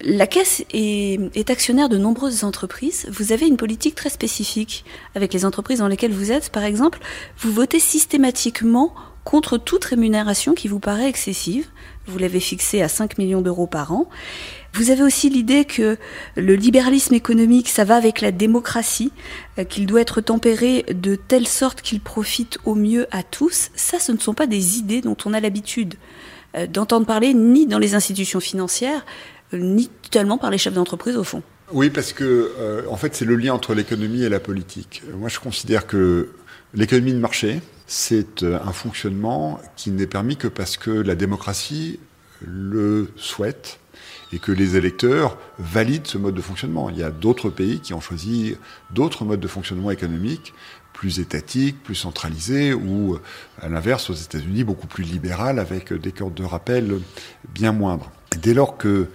La 0.03 0.27
Caisse 0.27 0.65
est, 0.73 1.19
est 1.37 1.51
actionnaire 1.51 1.89
de 1.89 1.99
nombreuses 1.99 2.45
entreprises. 2.45 3.07
Vous 3.11 3.33
avez 3.33 3.47
une 3.47 3.57
politique 3.57 3.95
très 3.95 4.11
spécifique 4.11 4.85
avec 5.15 5.33
les 5.33 5.45
entreprises 5.45 5.79
dans 5.79 5.89
lesquelles 5.89 6.13
vous 6.13 6.33
êtes. 6.33 6.51
Par 6.51 6.65
exemple, 6.65 6.99
vous 7.39 7.53
votez 7.53 7.79
systématiquement 7.81 8.95
contre 9.25 9.59
toute 9.59 9.85
rémunération 9.85 10.55
qui 10.55 10.69
vous 10.69 10.81
paraît 10.81 11.09
excessive. 11.09 11.67
Vous 12.07 12.19
l'avez 12.19 12.41
fixé 12.41 12.83
à 12.83 12.89
5 12.89 13.19
millions 13.19 13.41
d'euros 13.41 13.67
par 13.67 13.93
an. 13.93 14.09
Vous 14.75 14.91
avez 14.91 15.03
aussi 15.03 15.29
l'idée 15.29 15.65
que 15.67 15.99
le 16.37 16.55
libéralisme 16.55 17.15
économique, 17.15 17.69
ça 17.69 17.85
va 17.85 17.97
avec 17.97 18.21
la 18.23 18.33
démocratie, 18.33 19.13
euh, 19.59 19.65
qu'il 19.65 19.87
doit 19.87 20.01
être 20.01 20.21
tempéré 20.21 20.85
de 20.89 21.15
telle 21.15 21.47
sorte 21.47 21.83
qu'il 21.83 22.01
profite 22.01 22.59
au 22.65 22.75
mieux 22.75 23.07
à 23.11 23.23
tous. 23.23 23.71
Ça, 23.75 23.99
ce 23.99 24.13
ne 24.13 24.19
sont 24.19 24.33
pas 24.35 24.47
des 24.47 24.79
idées 24.79 25.03
dont 25.03 25.17
on 25.27 25.35
a 25.35 25.41
l'habitude 25.41 25.95
euh, 26.57 26.67
d'entendre 26.67 27.07
parler 27.07 27.35
ni 27.35 27.67
dans 27.67 27.79
les 27.79 27.95
institutions 27.95 28.41
financières, 28.41 29.05
euh, 29.53 29.59
ni 29.59 29.89
totalement 29.89 30.39
par 30.39 30.51
les 30.51 30.59
chefs 30.59 30.75
d'entreprise 30.75 31.17
au 31.17 31.25
fond. 31.25 31.43
Oui, 31.71 31.91
parce 31.91 32.13
que 32.13 32.85
en 32.91 32.97
fait, 32.97 33.15
c'est 33.15 33.25
le 33.25 33.35
lien 33.35 33.55
entre 33.55 33.73
l'économie 33.73 34.25
et 34.25 34.29
la 34.29 34.41
politique. 34.41 35.03
Moi, 35.17 35.31
je 35.31 35.39
considère 35.39 35.87
que 35.87 36.29
l'économie 36.75 37.15
de 37.15 37.19
marché, 37.19 37.63
c'est 37.93 38.43
euh, 38.43 38.59
un 38.65 38.73
fonctionnement 38.73 39.61
qui 39.77 39.91
n'est 39.91 40.07
permis 40.07 40.39
que 40.39 40.49
parce 40.49 40.79
que 40.79 40.91
la 40.91 41.15
démocratie 41.15 42.01
le 42.41 43.13
souhaite 43.17 43.81
et 44.33 44.39
que 44.39 44.51
les 44.51 44.77
électeurs 44.77 45.37
valident 45.59 46.07
ce 46.07 46.17
mode 46.17 46.35
de 46.35 46.41
fonctionnement. 46.41 46.89
Il 46.89 46.97
y 46.97 47.03
a 47.03 47.11
d'autres 47.11 47.51
pays 47.51 47.81
qui 47.81 47.93
ont 47.93 48.01
choisi 48.01 48.57
d'autres 48.93 49.27
modes 49.27 49.41
de 49.41 49.47
fonctionnement 49.47 49.91
économique 49.91 50.55
plus 50.95 51.21
étatiques, 51.21 51.83
plus 51.83 51.95
centralisés, 51.95 52.73
ou 52.73 53.19
à 53.61 53.69
l'inverse, 53.69 54.09
aux 54.09 54.15
États-Unis, 54.15 54.65
beaucoup 54.65 54.87
plus 54.87 55.05
libéral, 55.05 55.59
avec 55.59 55.93
des 55.93 56.13
cordes 56.13 56.35
de 56.35 56.45
rappel 56.45 56.99
bien 57.55 57.73
moindres. 57.73 58.11
Dès 58.41 58.55
lors 58.55 58.79
que 58.79 59.09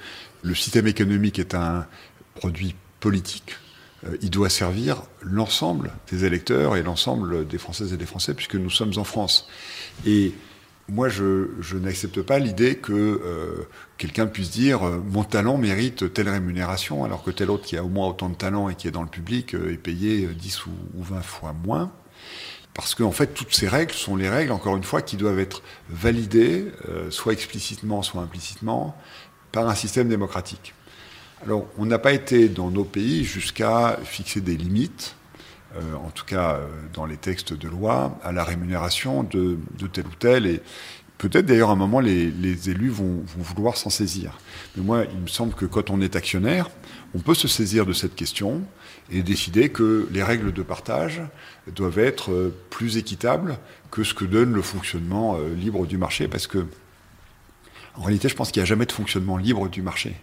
le 0.44 0.56
système 0.56 0.86
économique 0.86 1.40
est 1.40 1.56
un 1.56 1.88
produit 2.36 2.76
politique. 3.00 3.58
Euh, 4.06 4.18
il 4.22 4.30
doit 4.30 4.50
servir 4.50 5.04
l'ensemble 5.22 5.92
des 6.12 6.26
électeurs 6.26 6.76
et 6.76 6.84
l'ensemble 6.84 7.48
des 7.48 7.58
Françaises 7.58 7.94
et 7.94 7.98
des 7.98 8.06
Français, 8.06 8.34
puisque 8.34 8.56
nous 8.56 8.70
sommes 8.70 8.94
en 8.98 9.04
France. 9.04 9.48
Et 10.06 10.34
moi, 10.90 11.10
je, 11.10 11.48
n'accepte 11.76 12.22
pas 12.22 12.40
l'idée 12.40 12.78
que 12.78 12.94
euh, 12.94 13.68
quelqu'un 13.98 14.28
puisse 14.28 14.52
dire 14.52 14.88
euh, 14.88 15.04
mon 15.12 15.24
talent 15.24 15.58
mérite 15.58 16.14
telle 16.14 16.30
rémunération, 16.30 17.04
alors 17.04 17.24
que 17.24 17.32
tel 17.32 17.50
autre 17.50 17.66
qui 17.66 17.78
a 17.78 17.84
au 17.84 17.90
moins 17.90 18.08
autant 18.08 18.30
de 18.30 18.36
talent 18.36 18.70
et 18.70 18.76
qui 18.76 18.88
est 18.88 18.92
dans 18.92 19.04
le 19.04 19.10
public 19.10 19.54
est 19.54 19.78
payé 19.78 20.28
10 20.28 20.66
ou, 20.68 20.72
20 20.96 21.22
fois 21.22 21.54
moins. 21.54 21.92
Parce 22.74 22.94
qu'en 22.94 23.12
fait, 23.12 23.34
toutes 23.34 23.56
ces 23.56 23.68
règles 23.68 23.94
sont 23.94 24.16
les 24.16 24.30
règles, 24.30 24.52
encore 24.52 24.78
une 24.78 24.84
fois, 24.84 25.02
qui 25.02 25.18
doivent 25.18 25.40
être 25.40 25.64
validées, 25.90 26.68
soit 27.10 27.34
explicitement, 27.34 28.04
soit 28.04 28.22
implicitement, 28.22 28.96
par 29.52 29.68
un 29.68 29.74
système 29.74 30.10
démocratique. 30.10 30.76
Alors, 31.44 31.68
on 31.78 31.86
n'a 31.86 32.00
pas 32.00 32.14
été 32.14 32.50
dans 32.50 32.72
nos 32.72 32.84
pays 32.84 33.24
jusqu'à 33.24 34.00
fixer 34.04 34.42
des 34.42 34.58
limites, 34.58 35.16
euh, 35.76 35.94
en 36.04 36.10
tout 36.10 36.26
cas 36.26 36.56
euh, 36.56 36.68
dans 36.94 37.06
les 37.06 37.18
textes 37.18 37.54
de 37.54 37.68
loi, 37.68 38.18
à 38.24 38.32
la 38.32 38.44
rémunération 38.44 39.22
de, 39.22 39.60
tel 39.94 40.08
ou 40.08 40.16
tel. 40.18 40.48
Et 40.48 40.62
peut-être 41.20 41.46
d'ailleurs 41.46 41.70
à 41.70 41.74
un 41.74 41.78
moment, 41.78 42.00
les, 42.00 42.70
élus 42.70 42.90
vont, 42.90 43.24
vouloir 43.38 43.78
s'en 43.78 43.92
saisir. 43.92 44.40
Mais 44.76 44.84
moi, 44.84 45.04
il 45.14 45.20
me 45.20 45.28
semble 45.28 45.54
que 45.54 45.66
quand 45.66 45.92
on 45.92 46.02
est 46.02 46.16
actionnaire, 46.16 46.72
on 47.14 47.20
peut 47.20 47.36
se 47.36 47.48
saisir 47.48 47.86
de 47.86 47.94
cette 47.94 48.16
question 48.16 48.64
et 49.12 49.22
décider 49.22 49.70
que 49.70 50.10
les 50.12 50.24
règles 50.24 50.52
de 50.52 50.64
partage 50.64 51.22
doivent 51.68 52.00
être 52.00 52.32
euh, 52.32 52.56
plus 52.72 52.98
équitables 52.98 53.60
que 53.92 54.04
ce 54.04 54.16
que 54.16 54.26
donne 54.26 54.54
le 54.54 54.64
fonctionnement 54.64 55.38
libre 55.56 55.86
du 55.86 55.98
marché, 55.98 56.28
parce 56.28 56.48
que 56.48 56.66
en 57.96 58.04
réalité, 58.04 58.28
je 58.28 58.36
pense 58.36 58.52
qu'il 58.52 58.62
n'y 58.62 58.66
a 58.66 58.68
jamais 58.68 58.86
de 58.86 58.92
fonctionnement 58.92 59.38
libre 59.38 59.70
du 59.70 59.82
marché. 59.82 60.16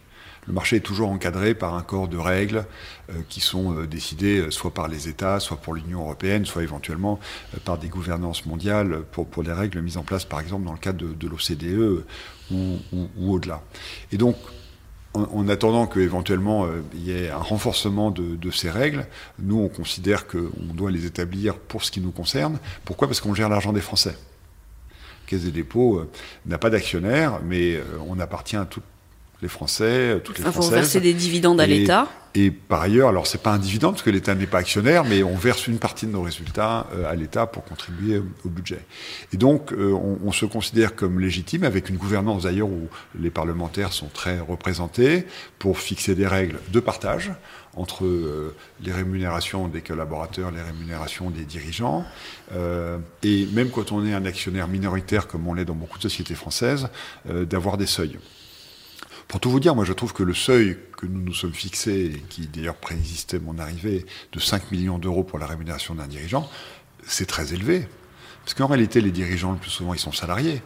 Le 0.46 0.52
marché 0.52 0.76
est 0.76 0.80
toujours 0.80 1.10
encadré 1.10 1.54
par 1.54 1.74
un 1.74 1.82
corps 1.82 2.08
de 2.08 2.18
règles 2.18 2.66
euh, 3.10 3.14
qui 3.28 3.40
sont 3.40 3.74
euh, 3.74 3.86
décidées 3.86 4.40
euh, 4.40 4.50
soit 4.50 4.72
par 4.72 4.88
les 4.88 5.08
États, 5.08 5.40
soit 5.40 5.56
pour 5.56 5.74
l'Union 5.74 6.00
européenne, 6.00 6.44
soit 6.44 6.62
éventuellement 6.62 7.18
par 7.64 7.78
des 7.78 7.88
gouvernances 7.88 8.44
mondiales 8.46 9.02
pour, 9.12 9.26
des 9.42 9.52
règles 9.52 9.80
mises 9.80 9.96
en 9.96 10.02
place 10.02 10.24
par 10.24 10.40
exemple 10.40 10.64
dans 10.66 10.72
le 10.72 10.78
cadre 10.78 11.06
de, 11.06 11.28
l'OCDE 11.28 12.04
ou, 12.50 12.78
au-delà. 13.20 13.62
Et 14.12 14.16
donc, 14.16 14.36
en, 15.14 15.48
attendant 15.48 15.86
qu'éventuellement 15.86 16.66
il 16.92 17.04
y 17.04 17.12
ait 17.12 17.30
un 17.30 17.38
renforcement 17.38 18.10
de, 18.10 18.50
ces 18.50 18.70
règles, 18.70 19.06
nous 19.38 19.60
on 19.60 19.68
considère 19.68 20.26
qu'on 20.26 20.74
doit 20.74 20.90
les 20.90 21.06
établir 21.06 21.56
pour 21.56 21.84
ce 21.84 21.90
qui 21.90 22.00
nous 22.00 22.10
concerne. 22.10 22.58
Pourquoi? 22.84 23.08
Parce 23.08 23.20
qu'on 23.20 23.34
gère 23.34 23.48
l'argent 23.48 23.72
des 23.72 23.80
Français. 23.80 24.16
Caisse 25.26 25.44
des 25.44 25.52
dépôts 25.52 26.04
n'a 26.46 26.58
pas 26.58 26.70
d'actionnaire, 26.70 27.40
mais 27.44 27.80
on 28.08 28.18
appartient 28.18 28.56
à 28.56 28.66
toute 28.66 28.84
les 29.44 29.48
Français, 29.48 29.84
euh, 29.84 30.18
toutes 30.18 30.38
les 30.38 30.44
Françaises. 30.44 30.64
Vous 30.64 30.74
versez 30.74 31.00
des 31.00 31.12
dividendes 31.12 31.60
à 31.60 31.66
l'État 31.66 32.08
Et 32.34 32.50
par 32.50 32.80
ailleurs, 32.80 33.10
alors 33.10 33.26
c'est 33.26 33.42
pas 33.42 33.52
un 33.52 33.58
dividende 33.58 33.92
parce 33.92 34.02
que 34.02 34.10
l'État 34.10 34.34
n'est 34.34 34.46
pas 34.46 34.58
actionnaire, 34.58 35.04
mais 35.04 35.22
on 35.22 35.36
verse 35.36 35.66
une 35.66 35.78
partie 35.78 36.06
de 36.06 36.12
nos 36.12 36.22
résultats 36.22 36.86
euh, 36.94 37.10
à 37.10 37.14
l'État 37.14 37.46
pour 37.46 37.62
contribuer 37.62 38.22
au 38.44 38.48
budget. 38.48 38.80
Et 39.34 39.36
donc, 39.36 39.72
euh, 39.72 39.92
on, 39.92 40.32
se 40.32 40.46
considère 40.46 40.96
comme 40.96 41.20
légitime 41.20 41.62
avec 41.62 41.90
une 41.90 41.96
gouvernance 41.96 42.44
d'ailleurs 42.44 42.68
où 42.68 42.88
les 43.20 43.30
parlementaires 43.30 43.92
sont 43.92 44.08
très 44.08 44.40
représentés 44.40 45.26
pour 45.58 45.78
fixer 45.78 46.14
des 46.14 46.26
règles 46.26 46.58
de 46.72 46.80
partage 46.80 47.30
entre 47.76 48.04
les 48.84 48.92
rémunérations 48.92 49.68
des 49.68 49.80
collaborateurs, 49.80 50.50
les 50.50 50.62
rémunérations 50.62 51.30
des 51.30 51.44
dirigeants. 51.44 52.04
et 53.22 53.48
même 53.52 53.70
quand 53.70 53.92
on 53.92 54.04
est 54.04 54.12
un 54.12 54.24
actionnaire 54.24 54.66
minoritaire, 54.66 55.28
comme 55.28 55.46
on 55.46 55.54
l'est 55.54 55.64
dans 55.64 55.74
beaucoup 55.74 55.98
de 55.98 56.02
sociétés 56.02 56.34
françaises, 56.34 56.88
d'avoir 57.52 57.76
des 57.76 57.86
seuils. 57.86 58.18
Pour 59.34 59.40
tout 59.40 59.50
vous 59.50 59.58
dire, 59.58 59.74
moi 59.74 59.84
je 59.84 59.92
trouve 59.92 60.12
que 60.12 60.22
le 60.22 60.32
seuil 60.32 60.78
que 60.96 61.06
nous 61.06 61.20
nous 61.20 61.34
sommes 61.34 61.52
fixés, 61.52 62.22
qui 62.28 62.46
d'ailleurs 62.46 62.76
préexistait 62.76 63.40
mon 63.40 63.58
arrivée, 63.58 64.06
de 64.30 64.38
5 64.38 64.70
millions 64.70 64.96
d'euros 64.96 65.24
pour 65.24 65.40
la 65.40 65.46
rémunération 65.48 65.96
d'un 65.96 66.06
dirigeant, 66.06 66.48
c'est 67.04 67.26
très 67.26 67.52
élevé. 67.52 67.88
Parce 68.44 68.54
qu'en 68.54 68.68
réalité, 68.68 69.00
les 69.00 69.10
dirigeants, 69.10 69.50
le 69.50 69.58
plus 69.58 69.72
souvent, 69.72 69.92
ils 69.92 69.98
sont 69.98 70.12
salariés. 70.12 70.62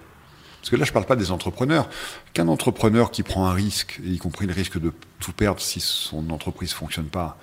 Parce 0.61 0.69
que 0.69 0.77
là, 0.77 0.85
je 0.85 0.91
ne 0.91 0.93
parle 0.93 1.07
pas 1.07 1.17
des 1.17 1.31
entrepreneurs. 1.31 1.89
Qu'un 2.35 2.49
entrepreneur 2.49 3.11
qui 3.11 3.23
prend 3.23 3.47
un 3.47 3.55
risque, 3.55 4.03
y 4.05 4.19
compris 4.19 4.45
le 4.45 4.53
risque 4.53 4.79
de 4.79 4.93
tout 5.19 5.33
perdre 5.33 5.63
si 5.63 5.81
son 5.81 6.29
entreprise 6.29 6.73
ne 6.73 6.77
fonctionne 6.77 7.09
pas, 7.09 7.39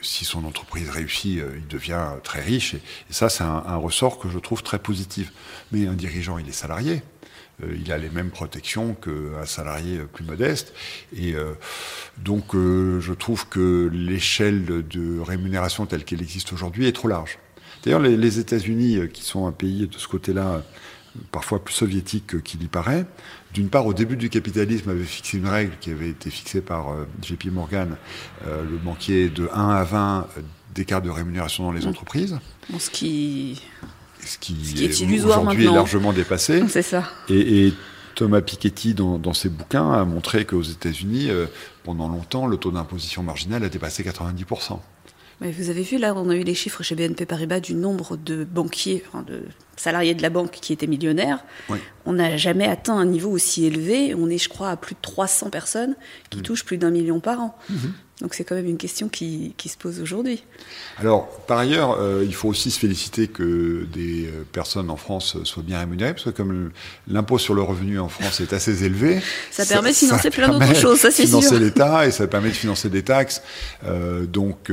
si 0.00 0.24
son 0.24 0.44
entreprise 0.44 0.90
réussit, 0.90 1.38
euh, 1.38 1.58
il 1.58 1.68
devient 1.68 2.08
très 2.24 2.40
riche. 2.40 2.74
Et, 2.74 2.80
ça, 3.10 3.28
c'est 3.28 3.44
un, 3.44 3.76
ressort 3.76 4.18
que 4.18 4.28
je 4.28 4.38
trouve 4.40 4.64
très 4.64 4.80
positif. 4.80 5.32
Mais 5.70 5.86
un 5.86 5.94
dirigeant, 5.94 6.38
il 6.38 6.48
est 6.48 6.52
salarié. 6.52 7.04
Euh, 7.62 7.76
il 7.80 7.90
a 7.92 7.98
les 7.98 8.10
mêmes 8.10 8.30
protections 8.30 8.94
qu'un 8.94 9.46
salarié 9.46 10.00
plus 10.12 10.24
modeste. 10.24 10.74
Et 11.14 11.34
euh, 11.34 11.54
donc, 12.18 12.54
euh, 12.54 13.00
je 13.00 13.12
trouve 13.12 13.48
que 13.48 13.90
l'échelle 13.92 14.64
de 14.64 15.20
rémunération 15.20 15.86
telle 15.86 16.04
qu'elle 16.04 16.22
existe 16.22 16.52
aujourd'hui 16.52 16.86
est 16.86 16.92
trop 16.92 17.08
large. 17.08 17.38
D'ailleurs, 17.84 18.00
les, 18.00 18.38
États-Unis, 18.38 19.08
qui 19.12 19.22
sont 19.22 19.46
un 19.46 19.52
pays 19.52 19.86
de 19.86 19.96
ce 19.96 20.08
côté-là 20.08 20.62
parfois 21.30 21.64
plus 21.64 21.72
soviétique 21.72 22.42
qu'il 22.42 22.62
y 22.62 22.66
paraît, 22.66 23.06
d'une 23.54 23.68
part, 23.68 23.86
au 23.86 23.94
début 23.94 24.16
du 24.16 24.28
capitalisme, 24.28 24.90
avait 24.90 25.04
fixé 25.04 25.38
une 25.38 25.46
règle 25.46 25.72
qui 25.80 25.92
avait 25.92 26.08
été 26.08 26.30
fixée 26.30 26.60
par 26.60 26.88
JP 27.22 27.46
Morgan, 27.52 27.96
le 28.44 28.76
banquier, 28.76 29.28
de 29.28 29.48
1 29.52 29.70
à 29.70 29.84
20 29.84 30.26
d'écart 30.74 31.00
de 31.00 31.10
rémunération 31.10 31.64
dans 31.64 31.72
les 31.72 31.86
mmh. 31.86 31.88
entreprises. 31.88 32.38
ce 32.76 32.90
qui 32.90 33.62
ce 34.26 34.38
qui, 34.38 34.56
est, 34.84 35.24
aujourd'hui 35.24 35.66
est 35.66 35.72
largement 35.72 36.12
dépassé. 36.12 36.62
C'est 36.68 36.82
ça. 36.82 37.04
Et, 37.28 37.72
Thomas 38.14 38.40
Piketty, 38.40 38.94
dans, 38.94 39.32
ses 39.34 39.50
bouquins, 39.50 39.92
a 39.92 40.04
montré 40.06 40.46
qu'aux 40.46 40.62
États-Unis, 40.62 41.28
euh, 41.28 41.44
pendant 41.84 42.08
longtemps, 42.08 42.46
le 42.46 42.56
taux 42.56 42.70
d'imposition 42.70 43.22
marginale 43.22 43.62
a 43.62 43.68
dépassé 43.68 44.02
90%. 44.04 44.78
Mais 45.40 45.52
vous 45.52 45.68
avez 45.68 45.82
vu, 45.82 45.98
là, 45.98 46.14
on 46.16 46.30
a 46.30 46.34
eu 46.34 46.42
les 46.42 46.54
chiffres 46.54 46.82
chez 46.82 46.94
BNP 46.94 47.26
Paribas 47.26 47.60
du 47.60 47.74
nombre 47.74 48.16
de 48.16 48.44
banquiers, 48.44 49.04
de 49.26 49.42
salariés 49.76 50.14
de 50.14 50.22
la 50.22 50.30
banque 50.30 50.52
qui 50.52 50.72
étaient 50.72 50.86
millionnaires. 50.86 51.44
On 52.06 52.14
n'a 52.14 52.38
jamais 52.38 52.64
atteint 52.64 52.96
un 52.96 53.04
niveau 53.04 53.30
aussi 53.30 53.66
élevé. 53.66 54.14
On 54.14 54.30
est, 54.30 54.38
je 54.38 54.48
crois, 54.48 54.70
à 54.70 54.76
plus 54.76 54.94
de 54.94 55.00
300 55.02 55.50
personnes 55.50 55.94
qui 56.30 56.38
mmh. 56.38 56.42
touchent 56.42 56.64
plus 56.64 56.78
d'un 56.78 56.90
million 56.90 57.20
par 57.20 57.40
an. 57.40 57.58
Mmh. 57.68 57.76
Donc 58.22 58.32
c'est 58.32 58.44
quand 58.44 58.54
même 58.54 58.66
une 58.66 58.78
question 58.78 59.10
qui, 59.10 59.54
se 59.66 59.76
pose 59.76 60.00
aujourd'hui. 60.00 60.42
Alors, 60.96 61.28
par 61.46 61.58
ailleurs, 61.58 61.98
euh, 62.00 62.24
il 62.24 62.34
faut 62.34 62.48
aussi 62.48 62.70
se 62.70 62.78
féliciter 62.78 63.28
que 63.28 63.86
des 63.92 64.26
euh, 64.26 64.42
personnes 64.52 64.88
en 64.88 64.96
France 64.96 65.36
soient 65.44 65.62
bien 65.62 65.80
rémunérées, 65.80 66.14
parce 66.14 66.24
que 66.24 66.30
comme 66.30 66.70
l'impôt 67.08 67.36
sur 67.36 67.52
le 67.52 67.60
revenu 67.60 67.98
en 67.98 68.08
France 68.08 68.40
est 68.40 68.54
assez 68.54 68.84
élevé... 68.84 69.20
ça, 69.50 69.66
permet 69.66 69.90
de 69.90 69.96
financer 69.96 70.30
plein 70.30 70.48
d'autres 70.48 70.74
choses, 70.74 71.00
ça 71.00 71.10
c'est 71.10 71.26
sûr. 71.26 71.40
financer 71.40 71.58
l'État 71.58 72.06
et 72.06 72.10
ça 72.10 72.26
permet 72.26 72.48
de 72.48 72.54
financer 72.54 72.88
des 72.88 73.02
taxes. 73.02 73.42
Euh, 73.84 74.24
donc, 74.24 74.70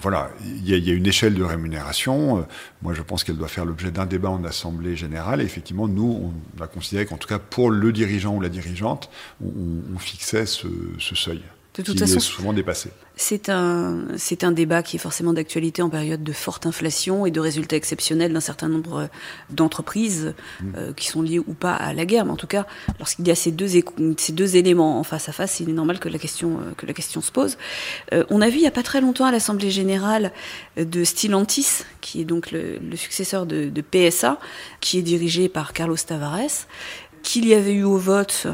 voilà, 0.00 0.30
il 0.42 0.66
y, 0.66 0.90
a 0.90 0.94
une 0.94 1.06
échelle 1.06 1.34
de 1.34 1.44
rémunération. 1.44 2.46
moi, 2.80 2.94
je 2.94 3.02
pense 3.02 3.22
qu'elle 3.24 3.36
doit 3.36 3.48
faire 3.48 3.66
l'objet 3.66 3.90
d'un 3.90 4.06
débat 4.06 4.30
en 4.30 4.42
Assemblée 4.44 4.96
générale. 4.96 5.42
Et 5.42 5.44
effectivement, 5.44 5.86
nous, 5.86 6.32
on 6.58 6.62
a 6.62 6.66
considéré 6.66 7.04
qu'en 7.04 7.18
tout 7.18 7.28
cas, 7.28 7.38
pour 7.38 7.70
le 7.70 7.92
dirigeant 7.92 8.34
ou 8.34 8.40
la 8.40 8.48
dirigeante, 8.48 9.10
on, 9.44 9.98
fixait 9.98 10.46
ce 10.46 10.66
seuil 11.14 11.42
de 11.74 11.82
toute 11.82 11.98
façon, 11.98 12.18
est 12.18 12.20
souvent 12.20 12.52
dépassé. 12.52 12.90
C'est 13.16 13.48
un, 13.48 14.04
c'est 14.16 14.44
un 14.44 14.52
débat 14.52 14.82
qui 14.82 14.96
est 14.96 14.98
forcément 14.98 15.32
d'actualité 15.32 15.80
en 15.80 15.88
période 15.88 16.22
de 16.22 16.32
forte 16.32 16.66
inflation 16.66 17.24
et 17.24 17.30
de 17.30 17.40
résultats 17.40 17.76
exceptionnels 17.76 18.32
d'un 18.32 18.40
certain 18.40 18.68
nombre 18.68 19.08
d'entreprises 19.48 20.34
mm. 20.60 20.66
euh, 20.76 20.92
qui 20.92 21.06
sont 21.08 21.22
liées 21.22 21.38
ou 21.38 21.54
pas 21.54 21.74
à 21.74 21.94
la 21.94 22.04
guerre. 22.04 22.26
Mais 22.26 22.32
en 22.32 22.36
tout 22.36 22.46
cas, 22.46 22.66
lorsqu'il 22.98 23.26
y 23.26 23.30
a 23.30 23.34
ces 23.34 23.52
deux, 23.52 23.68
ces 24.18 24.32
deux 24.32 24.56
éléments 24.56 24.98
en 24.98 25.02
face 25.02 25.30
à 25.30 25.32
face, 25.32 25.60
il 25.60 25.70
est 25.70 25.74
normal 25.74 25.98
que 25.98 26.10
la 26.10 26.18
question, 26.18 26.58
euh, 26.60 26.72
que 26.76 26.84
la 26.84 26.92
question 26.92 27.22
se 27.22 27.32
pose. 27.32 27.56
Euh, 28.12 28.24
on 28.28 28.42
a 28.42 28.48
vu 28.48 28.56
il 28.56 28.62
n'y 28.62 28.66
a 28.66 28.72
pas 28.72 28.82
très 28.82 29.00
longtemps 29.00 29.24
à 29.24 29.32
l'Assemblée 29.32 29.70
générale 29.70 30.32
de 30.76 31.04
Stellantis, 31.04 31.84
qui 32.02 32.20
est 32.20 32.24
donc 32.24 32.50
le, 32.50 32.78
le 32.78 32.96
successeur 32.96 33.46
de, 33.46 33.70
de, 33.70 33.80
PSA, 33.80 34.38
qui 34.80 34.98
est 34.98 35.02
dirigé 35.02 35.48
par 35.48 35.72
Carlos 35.72 35.96
Tavares, 35.96 36.66
qu'il 37.22 37.46
y 37.46 37.54
avait 37.54 37.72
eu 37.72 37.84
au 37.84 37.96
vote 37.96 38.46
euh, 38.46 38.52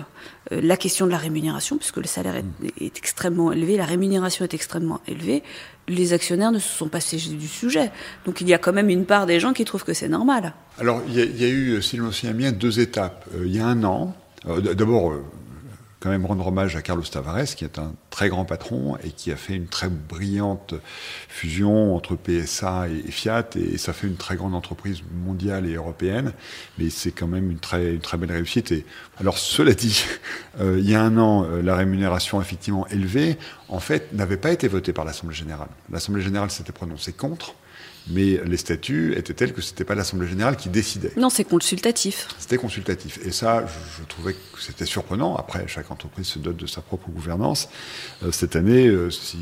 la 0.51 0.77
question 0.77 1.07
de 1.07 1.11
la 1.11 1.19
rémunération, 1.19 1.77
puisque 1.77 1.99
le 1.99 2.07
salaire 2.07 2.37
est, 2.37 2.97
extrêmement 2.97 3.53
élevé, 3.53 3.77
la 3.77 3.85
rémunération 3.85 4.45
est 4.45 4.55
extrêmement 4.55 5.01
élevée, 5.07 5.43
les 5.89 6.13
actionnaires 6.13 6.53
ne 6.53 6.59
se 6.59 6.69
sont 6.69 6.89
pas 6.89 7.01
saisis 7.01 7.35
du 7.35 7.49
sujet. 7.49 7.91
Donc 8.25 8.41
il 8.41 8.49
y 8.49 8.55
a 8.55 8.59
quand 8.59 8.73
même 8.73 8.91
une 8.91 9.05
part 9.05 9.27
des 9.27 9.41
gens 9.41 9.53
qui 9.53 9.65
trouvent 9.65 9.85
que 9.85 9.95
c'est 9.95 10.09
normal. 10.09 10.55
Alors 10.79 11.03
il 11.09 11.15
y, 11.15 11.45
a, 11.45 11.49
eu, 11.49 11.83
si 11.83 11.97
je 11.97 12.03
me 12.03 12.11
souviens 12.11 12.35
bien, 12.35 12.53
deux 12.53 12.81
étapes. 12.81 13.27
Euh, 13.35 13.47
il 13.47 13.55
y 13.55 13.59
a 13.59 13.67
un 13.67 13.85
an, 13.85 14.15
euh, 14.47 14.61
d'abord, 14.75 15.15
quand 16.01 16.11
même 16.11 16.27
rendre 16.27 16.47
hommage 16.47 16.77
à 16.77 16.83
Carlos 16.83 17.03
Tavares, 17.03 17.55
qui 17.57 17.65
est 17.65 17.79
un 17.79 17.93
très 18.11 18.29
grand 18.29 18.45
patron 18.45 18.97
et 19.03 19.11
qui 19.11 19.33
a 19.33 19.37
fait 19.37 19.55
une 19.55 19.67
très 19.67 19.89
brillante 19.89 20.75
fusion 21.29 21.97
entre 21.97 22.15
PSA 22.15 22.89
et 22.89 23.11
Fiat, 23.11 23.49
et 23.57 23.79
ça 23.79 23.93
fait 23.93 24.07
une 24.07 24.17
très 24.17 24.37
grande 24.37 24.55
entreprise 24.55 25.03
mondiale 25.25 25.67
et 25.67 25.75
européenne, 25.75 26.33
mais 26.79 26.91
c'est 26.91 27.11
quand 27.11 27.27
même 27.27 27.51
une 27.51 27.59
très, 27.59 27.97
très 27.97 28.17
belle 28.17 28.31
réussite. 28.31 28.71
Et 28.71 28.87
alors, 29.19 29.39
cela 29.39 29.75
dit, 29.75 30.05
euh, 30.61 30.77
il 30.79 30.89
y 30.89 30.95
a 30.95 31.03
un 31.03 31.19
an, 31.19 31.45
euh, 31.45 31.63
la 31.63 31.75
rémunération 31.75 32.41
effectivement 32.41 32.87
élevée, 32.89 33.37
en 33.69 33.81
fait, 33.81 34.13
n'avait 34.13 34.37
pas 34.37 34.53
été 34.53 34.69
votée 34.69 34.93
par 34.93 35.05
l'Assemblée 35.05 35.37
générale. 35.37 35.69
L'Assemblée 35.91 36.23
générale 36.23 36.51
s'était 36.51 36.73
prononcée 36.73 37.13
contre, 37.13 37.55
Mais 38.11 38.41
les 38.45 38.57
statuts 38.57 39.15
étaient 39.17 39.35
tels 39.35 39.53
que 39.53 39.61
c'était 39.61 39.85
pas 39.85 39.95
l'Assemblée 39.95 40.29
générale 40.29 40.57
qui 40.57 40.69
décidait. 40.69 41.13
Non, 41.17 41.31
c'est 41.31 41.45
consultatif. 41.45 42.29
C'était 42.39 42.57
consultatif. 42.57 43.19
Et 43.25 43.33
ça, 43.33 43.67
je, 43.67 44.01
je 44.01 44.07
trouvais 44.07 44.35
que 44.35 44.61
c'était 44.61 44.87
surprenant. 44.87 45.37
Après, 45.37 45.67
chaque 45.69 45.91
entreprise 45.91 46.27
se 46.27 46.39
dote 46.39 46.57
de 46.57 46.67
sa 46.67 46.81
propre 46.81 47.11
gouvernance. 47.11 47.69
Euh, 48.23 48.33
cette 48.33 48.57
année, 48.57 48.87
euh, 48.87 49.11
si 49.11 49.39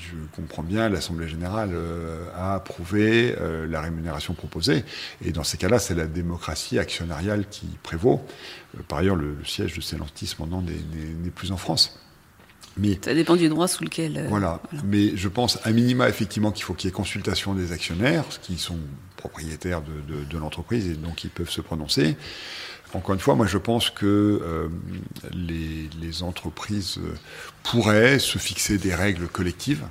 je 0.00 0.16
comprends 0.34 0.62
bien, 0.62 0.88
l'Assemblée 0.88 1.28
générale 1.28 1.70
euh, 1.72 2.24
a 2.34 2.54
approuvé 2.54 3.34
la 3.68 3.80
rémunération 3.80 4.34
proposée. 4.34 4.84
Et 5.24 5.32
dans 5.32 5.44
ces 5.44 5.58
cas-là, 5.58 5.78
c'est 5.78 5.94
la 5.94 6.06
démocratie 6.06 6.78
actionnariale 6.78 7.46
qui 7.50 7.66
prévaut. 7.82 8.22
Par 8.88 8.98
ailleurs, 8.98 9.16
le, 9.16 9.34
le 9.34 9.44
siège 9.44 9.74
de 9.74 9.80
Stellantis 9.80 10.34
maintenant 10.38 10.62
n'est 10.62 11.30
plus 11.30 11.52
en 11.52 11.56
France. 11.56 11.98
Mais 12.76 12.98
Ça 13.04 13.12
dépend 13.14 13.36
du 13.36 13.48
droit 13.48 13.68
sous 13.68 13.84
lequel. 13.84 14.16
euh, 14.16 14.26
voilà. 14.28 14.62
Mais 14.84 15.16
je 15.16 15.28
pense 15.28 15.58
à 15.64 15.70
minima 15.72 16.08
effectivement 16.08 16.50
qu'il 16.52 16.64
faut 16.64 16.74
qu'il 16.74 16.88
y 16.88 16.90
ait 16.90 16.92
consultation 16.92 17.54
des 17.54 17.72
actionnaires, 17.72 18.24
qui 18.42 18.56
sont 18.58 18.78
propriétaires 19.16 19.82
de, 19.82 20.14
de- 20.14 20.24
de 20.24 20.38
l'entreprise 20.38 20.86
et 20.88 20.94
donc 20.94 21.24
ils 21.24 21.30
peuvent 21.30 21.50
se 21.50 21.60
prononcer. 21.60 22.16
Encore 22.94 23.14
une 23.14 23.20
fois, 23.20 23.34
moi 23.36 23.46
je 23.46 23.58
pense 23.58 23.88
que 23.90 24.06
euh, 24.06 24.68
les, 25.32 25.88
les 26.00 26.22
entreprises 26.22 26.98
euh, 26.98 27.14
pourraient 27.62 28.18
se 28.18 28.38
fixer 28.38 28.78
des 28.78 28.94
règles 28.94 29.28
collectives 29.28 29.84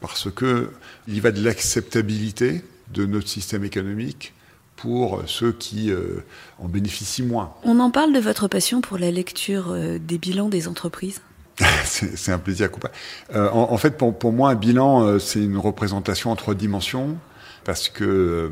parce 0.00 0.30
que 0.30 0.70
il 1.08 1.14
y 1.16 1.20
va 1.20 1.30
de 1.32 1.42
l'acceptabilité 1.42 2.62
de 2.92 3.06
notre 3.06 3.28
système 3.28 3.64
économique 3.64 4.32
pour 4.76 5.22
ceux 5.26 5.52
qui 5.52 5.90
euh, 5.90 6.18
en 6.58 6.68
bénéficient 6.68 7.22
moins. 7.22 7.54
On 7.64 7.80
en 7.80 7.90
parle 7.90 8.12
de 8.12 8.20
votre 8.20 8.48
passion 8.48 8.80
pour 8.82 8.98
la 8.98 9.10
lecture 9.10 9.74
des 9.98 10.18
bilans 10.18 10.48
des 10.50 10.68
entreprises? 10.68 11.20
c'est 11.84 12.32
un 12.32 12.38
plaisir 12.38 12.70
coupable. 12.70 12.94
Euh, 13.34 13.48
en, 13.50 13.72
en 13.72 13.76
fait, 13.78 13.96
pour, 13.96 14.18
pour 14.18 14.32
moi, 14.32 14.50
un 14.50 14.54
bilan, 14.54 15.02
euh, 15.04 15.18
c'est 15.18 15.42
une 15.42 15.56
représentation 15.56 16.30
en 16.30 16.36
trois 16.36 16.54
dimensions, 16.54 17.16
parce 17.64 17.88
que, 17.88 18.04
euh, 18.04 18.48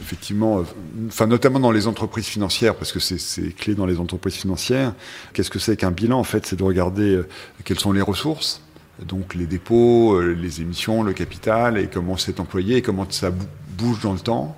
effectivement, 0.00 0.58
euh, 0.58 0.62
enfin, 1.08 1.26
notamment 1.26 1.60
dans 1.60 1.70
les 1.72 1.86
entreprises 1.86 2.26
financières, 2.26 2.74
parce 2.74 2.92
que 2.92 3.00
c'est- 3.00 3.56
clé 3.56 3.74
dans 3.74 3.86
les 3.86 3.98
entreprises 3.98 4.34
financières. 4.34 4.92
Qu'est-ce 5.32 5.50
que 5.50 5.58
c'est 5.58 5.76
qu'un 5.76 5.90
bilan? 5.90 6.18
En 6.18 6.24
fait, 6.24 6.46
c'est 6.46 6.56
de 6.56 6.62
regarder 6.62 7.22
quelles 7.64 7.80
sont 7.80 7.92
les 7.92 8.02
ressources, 8.02 8.60
donc 9.02 9.34
les 9.34 9.46
dépôts, 9.46 10.20
les 10.20 10.60
émissions, 10.60 11.02
le 11.02 11.14
capital, 11.14 11.78
et 11.78 11.86
comment 11.86 12.16
c'est 12.18 12.38
employé, 12.38 12.76
et 12.76 12.82
comment 12.82 13.06
ça 13.10 13.30
bou- 13.30 13.46
bouge 13.78 14.00
dans 14.02 14.12
le 14.12 14.20
temps, 14.20 14.54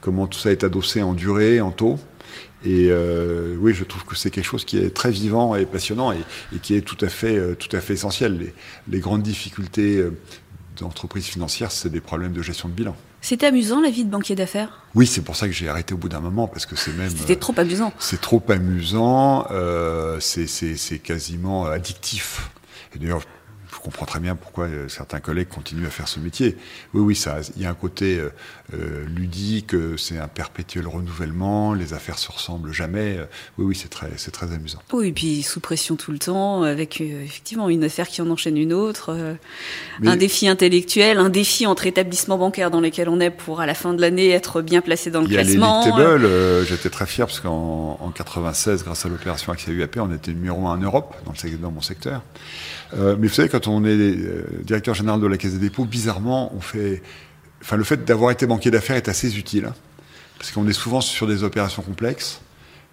comment 0.00 0.26
tout 0.26 0.38
ça 0.38 0.50
est 0.50 0.64
adossé 0.64 1.02
en 1.02 1.12
durée, 1.14 1.60
en 1.60 1.70
taux. 1.70 1.98
Et 2.64 2.88
euh, 2.90 3.56
oui, 3.58 3.72
je 3.72 3.84
trouve 3.84 4.04
que 4.04 4.14
c'est 4.16 4.30
quelque 4.30 4.44
chose 4.44 4.64
qui 4.64 4.78
est 4.78 4.90
très 4.94 5.10
vivant 5.10 5.54
et 5.54 5.64
passionnant 5.64 6.12
et, 6.12 6.18
et 6.54 6.58
qui 6.58 6.74
est 6.74 6.82
tout 6.82 6.98
à 7.00 7.08
fait, 7.08 7.36
euh, 7.36 7.54
tout 7.54 7.74
à 7.74 7.80
fait 7.80 7.94
essentiel. 7.94 8.38
Les, 8.38 8.54
les 8.88 9.00
grandes 9.00 9.22
difficultés 9.22 9.96
euh, 9.96 10.10
d'entreprises 10.78 11.26
financières, 11.26 11.72
c'est 11.72 11.88
des 11.90 12.00
problèmes 12.00 12.32
de 12.32 12.42
gestion 12.42 12.68
de 12.68 12.74
bilan. 12.74 12.94
C'était 13.22 13.46
amusant 13.46 13.80
la 13.82 13.90
vie 13.90 14.04
de 14.04 14.10
banquier 14.10 14.34
d'affaires? 14.34 14.82
Oui, 14.94 15.06
c'est 15.06 15.20
pour 15.20 15.36
ça 15.36 15.46
que 15.46 15.52
j'ai 15.52 15.68
arrêté 15.68 15.92
au 15.94 15.98
bout 15.98 16.08
d'un 16.08 16.20
moment 16.20 16.48
parce 16.48 16.64
que 16.66 16.74
c'est 16.76 16.92
même. 16.96 17.10
C'était 17.10 17.34
euh, 17.34 17.38
trop 17.38 17.54
amusant. 17.58 17.92
c'est 17.98 18.20
trop 18.20 18.42
amusant, 18.48 19.46
euh, 19.50 20.18
c'est- 20.20 20.46
c'est 20.46 20.76
c'est 20.76 20.98
quasiment 20.98 21.66
addictif. 21.66 22.50
Et 22.94 22.98
d'ailleurs, 22.98 23.20
comprends 23.82 24.06
très 24.06 24.20
bien 24.20 24.36
pourquoi 24.36 24.66
euh, 24.66 24.88
certains 24.88 25.20
collègues 25.20 25.48
continuent 25.48 25.86
à 25.86 25.90
faire 25.90 26.08
ce 26.08 26.20
métier. 26.20 26.56
Oui, 26.94 27.00
oui, 27.02 27.16
ça, 27.16 27.38
il 27.56 27.62
y 27.62 27.66
a 27.66 27.70
un 27.70 27.74
côté 27.74 28.18
euh, 28.18 28.30
euh, 28.74 29.04
ludique, 29.06 29.74
c'est 29.96 30.18
un 30.18 30.28
perpétuel 30.28 30.86
renouvellement, 30.86 31.74
les 31.74 31.92
affaires 31.94 32.18
se 32.18 32.30
ressemblent 32.30 32.72
jamais. 32.72 33.18
Oui, 33.58 33.64
oui, 33.66 33.74
c'est 33.80 33.88
très, 33.88 34.10
c'est 34.16 34.30
très 34.30 34.52
amusant. 34.52 34.78
Oui, 34.92 35.08
et 35.08 35.12
puis 35.12 35.42
sous 35.42 35.60
pression 35.60 35.96
tout 35.96 36.12
le 36.12 36.18
temps, 36.18 36.62
avec 36.62 37.00
euh, 37.00 37.22
effectivement 37.24 37.68
une 37.68 37.84
affaire 37.84 38.08
qui 38.08 38.22
en 38.22 38.30
enchaîne 38.30 38.56
une 38.56 38.72
autre, 38.72 39.10
euh, 39.12 39.34
Mais- 40.00 40.10
un 40.10 40.16
défi 40.16 40.46
intellectuel, 40.48 41.18
un 41.18 41.28
défi 41.30 41.66
entre 41.66 41.86
établissements 41.86 42.38
bancaires 42.38 42.70
dans 42.70 42.80
lesquels 42.80 43.08
on 43.08 43.20
est 43.20 43.30
pour 43.30 43.60
à 43.60 43.66
la 43.66 43.74
fin 43.74 43.94
de 43.94 44.00
l'année 44.00 44.30
être 44.30 44.62
bien 44.62 44.80
placé 44.80 45.10
dans 45.10 45.20
le 45.20 45.26
Il 45.26 45.32
y 45.32 45.38
a 45.38 45.42
classement. 45.42 45.84
League 45.84 45.94
Table, 45.94 46.28
j'étais 46.66 46.90
très 46.90 47.06
fier 47.06 47.26
parce 47.26 47.40
qu'en 47.40 47.98
en 48.00 48.10
96, 48.10 48.84
grâce 48.84 49.06
à 49.06 49.08
l'opération 49.08 49.52
Axia 49.52 49.72
UAP, 49.72 49.96
on 49.98 50.12
était 50.12 50.32
numéro 50.32 50.66
un 50.66 50.72
en 50.72 50.76
Europe 50.76 51.14
dans, 51.24 51.32
le, 51.32 51.36
sec- 51.38 51.60
dans 51.60 51.70
mon 51.70 51.80
secteur. 51.80 52.22
Euh, 52.94 53.16
mais 53.18 53.28
vous 53.28 53.34
savez, 53.34 53.48
quand 53.48 53.68
on 53.68 53.84
est 53.84 53.96
euh, 53.96 54.44
directeur 54.64 54.94
général 54.94 55.20
de 55.20 55.26
la 55.26 55.36
Caisse 55.36 55.52
des 55.52 55.58
dépôts, 55.58 55.84
bizarrement, 55.84 56.52
on 56.54 56.60
fait, 56.60 57.02
enfin, 57.62 57.76
le 57.76 57.84
fait 57.84 58.04
d'avoir 58.04 58.30
été 58.30 58.46
banquier 58.46 58.70
d'affaires 58.70 58.96
est 58.96 59.08
assez 59.08 59.38
utile, 59.38 59.66
hein, 59.66 59.74
parce 60.38 60.50
qu'on 60.50 60.66
est 60.66 60.72
souvent 60.72 61.00
sur 61.00 61.26
des 61.26 61.44
opérations 61.44 61.82
complexes. 61.82 62.40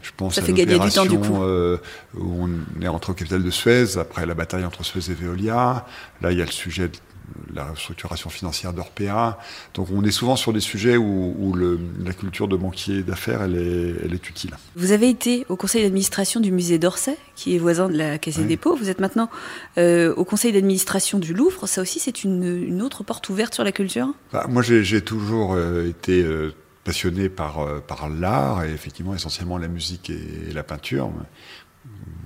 Je 0.02 0.12
pense 0.16 0.36
Ça 0.36 0.42
à 0.42 0.44
fait 0.44 0.54
gagner 0.54 0.80
du 0.80 0.90
temps, 0.90 1.06
du 1.06 1.18
coup. 1.20 1.42
euh, 1.44 1.78
où 2.16 2.46
on 2.48 2.82
est 2.82 2.88
rentré 2.88 3.12
au 3.12 3.16
capital 3.16 3.44
de 3.44 3.50
Suez, 3.52 3.98
après 3.98 4.26
la 4.26 4.36
bataille 4.36 4.64
entre 4.66 4.84
Suez 4.84 5.12
et 5.12 5.14
Veolia. 5.16 5.86
Là, 6.22 6.32
il 6.32 6.38
y 6.38 6.42
a 6.42 6.46
le 6.46 6.52
sujet 6.52 6.88
de 6.88 6.96
la 7.54 7.66
restructuration 7.66 8.30
financière 8.30 8.72
d'Orpea. 8.72 9.38
Donc, 9.74 9.88
on 9.94 10.02
est 10.06 10.12
souvent 10.12 10.38
sur 10.38 10.54
des 10.54 10.62
sujets 10.62 10.96
où, 10.96 11.36
où 11.38 11.54
le- 11.54 11.78
la 12.06 12.14
culture 12.14 12.48
de 12.48 12.56
banquier 12.56 13.04
d'affaires, 13.04 13.42
elle 13.42 13.58
est, 13.58 13.96
elle 14.06 14.14
est 14.14 14.30
utile. 14.30 14.52
Vous 14.78 14.92
avez 14.94 15.10
été 15.10 15.46
au 15.50 15.58
conseil 15.58 15.84
d'administration 15.84 16.40
du 16.40 16.52
musée 16.54 16.78
d'Orsay, 16.80 17.18
qui 17.36 17.54
est 17.56 17.60
voisin 17.60 17.90
de 17.90 17.98
la 17.98 18.18
Caisse 18.18 18.36
des 18.38 18.44
Oui. 18.44 18.48
dépôts. 18.48 18.76
Vous 18.78 18.90
êtes 18.90 19.00
maintenant 19.02 19.30
euh, 19.78 20.14
au 20.16 20.24
conseil 20.24 20.54
d'administration 20.54 21.20
du 21.20 21.34
Louvre. 21.34 21.68
Ça 21.68 21.82
aussi, 21.82 22.00
c'est 22.00 22.24
une, 22.24 22.44
une 22.64 22.82
autre 22.82 23.04
porte 23.04 23.28
ouverte 23.30 23.54
sur 23.56 23.66
la 23.66 23.74
culture? 23.74 24.08
Bah, 24.32 24.46
moi, 24.48 24.62
j'ai 24.62 25.02
toujours 25.02 25.54
euh, 25.54 25.90
été 25.90 26.24
euh, 26.24 26.54
passionné 26.88 27.28
par, 27.30 27.60
euh, 27.60 27.80
par 27.86 28.10
l'art 28.10 28.64
et 28.64 28.72
effectivement 28.72 29.14
essentiellement 29.14 29.58
la 29.58 29.68
musique 29.68 30.10
et, 30.10 30.52
la 30.54 30.64
peinture. 30.64 31.12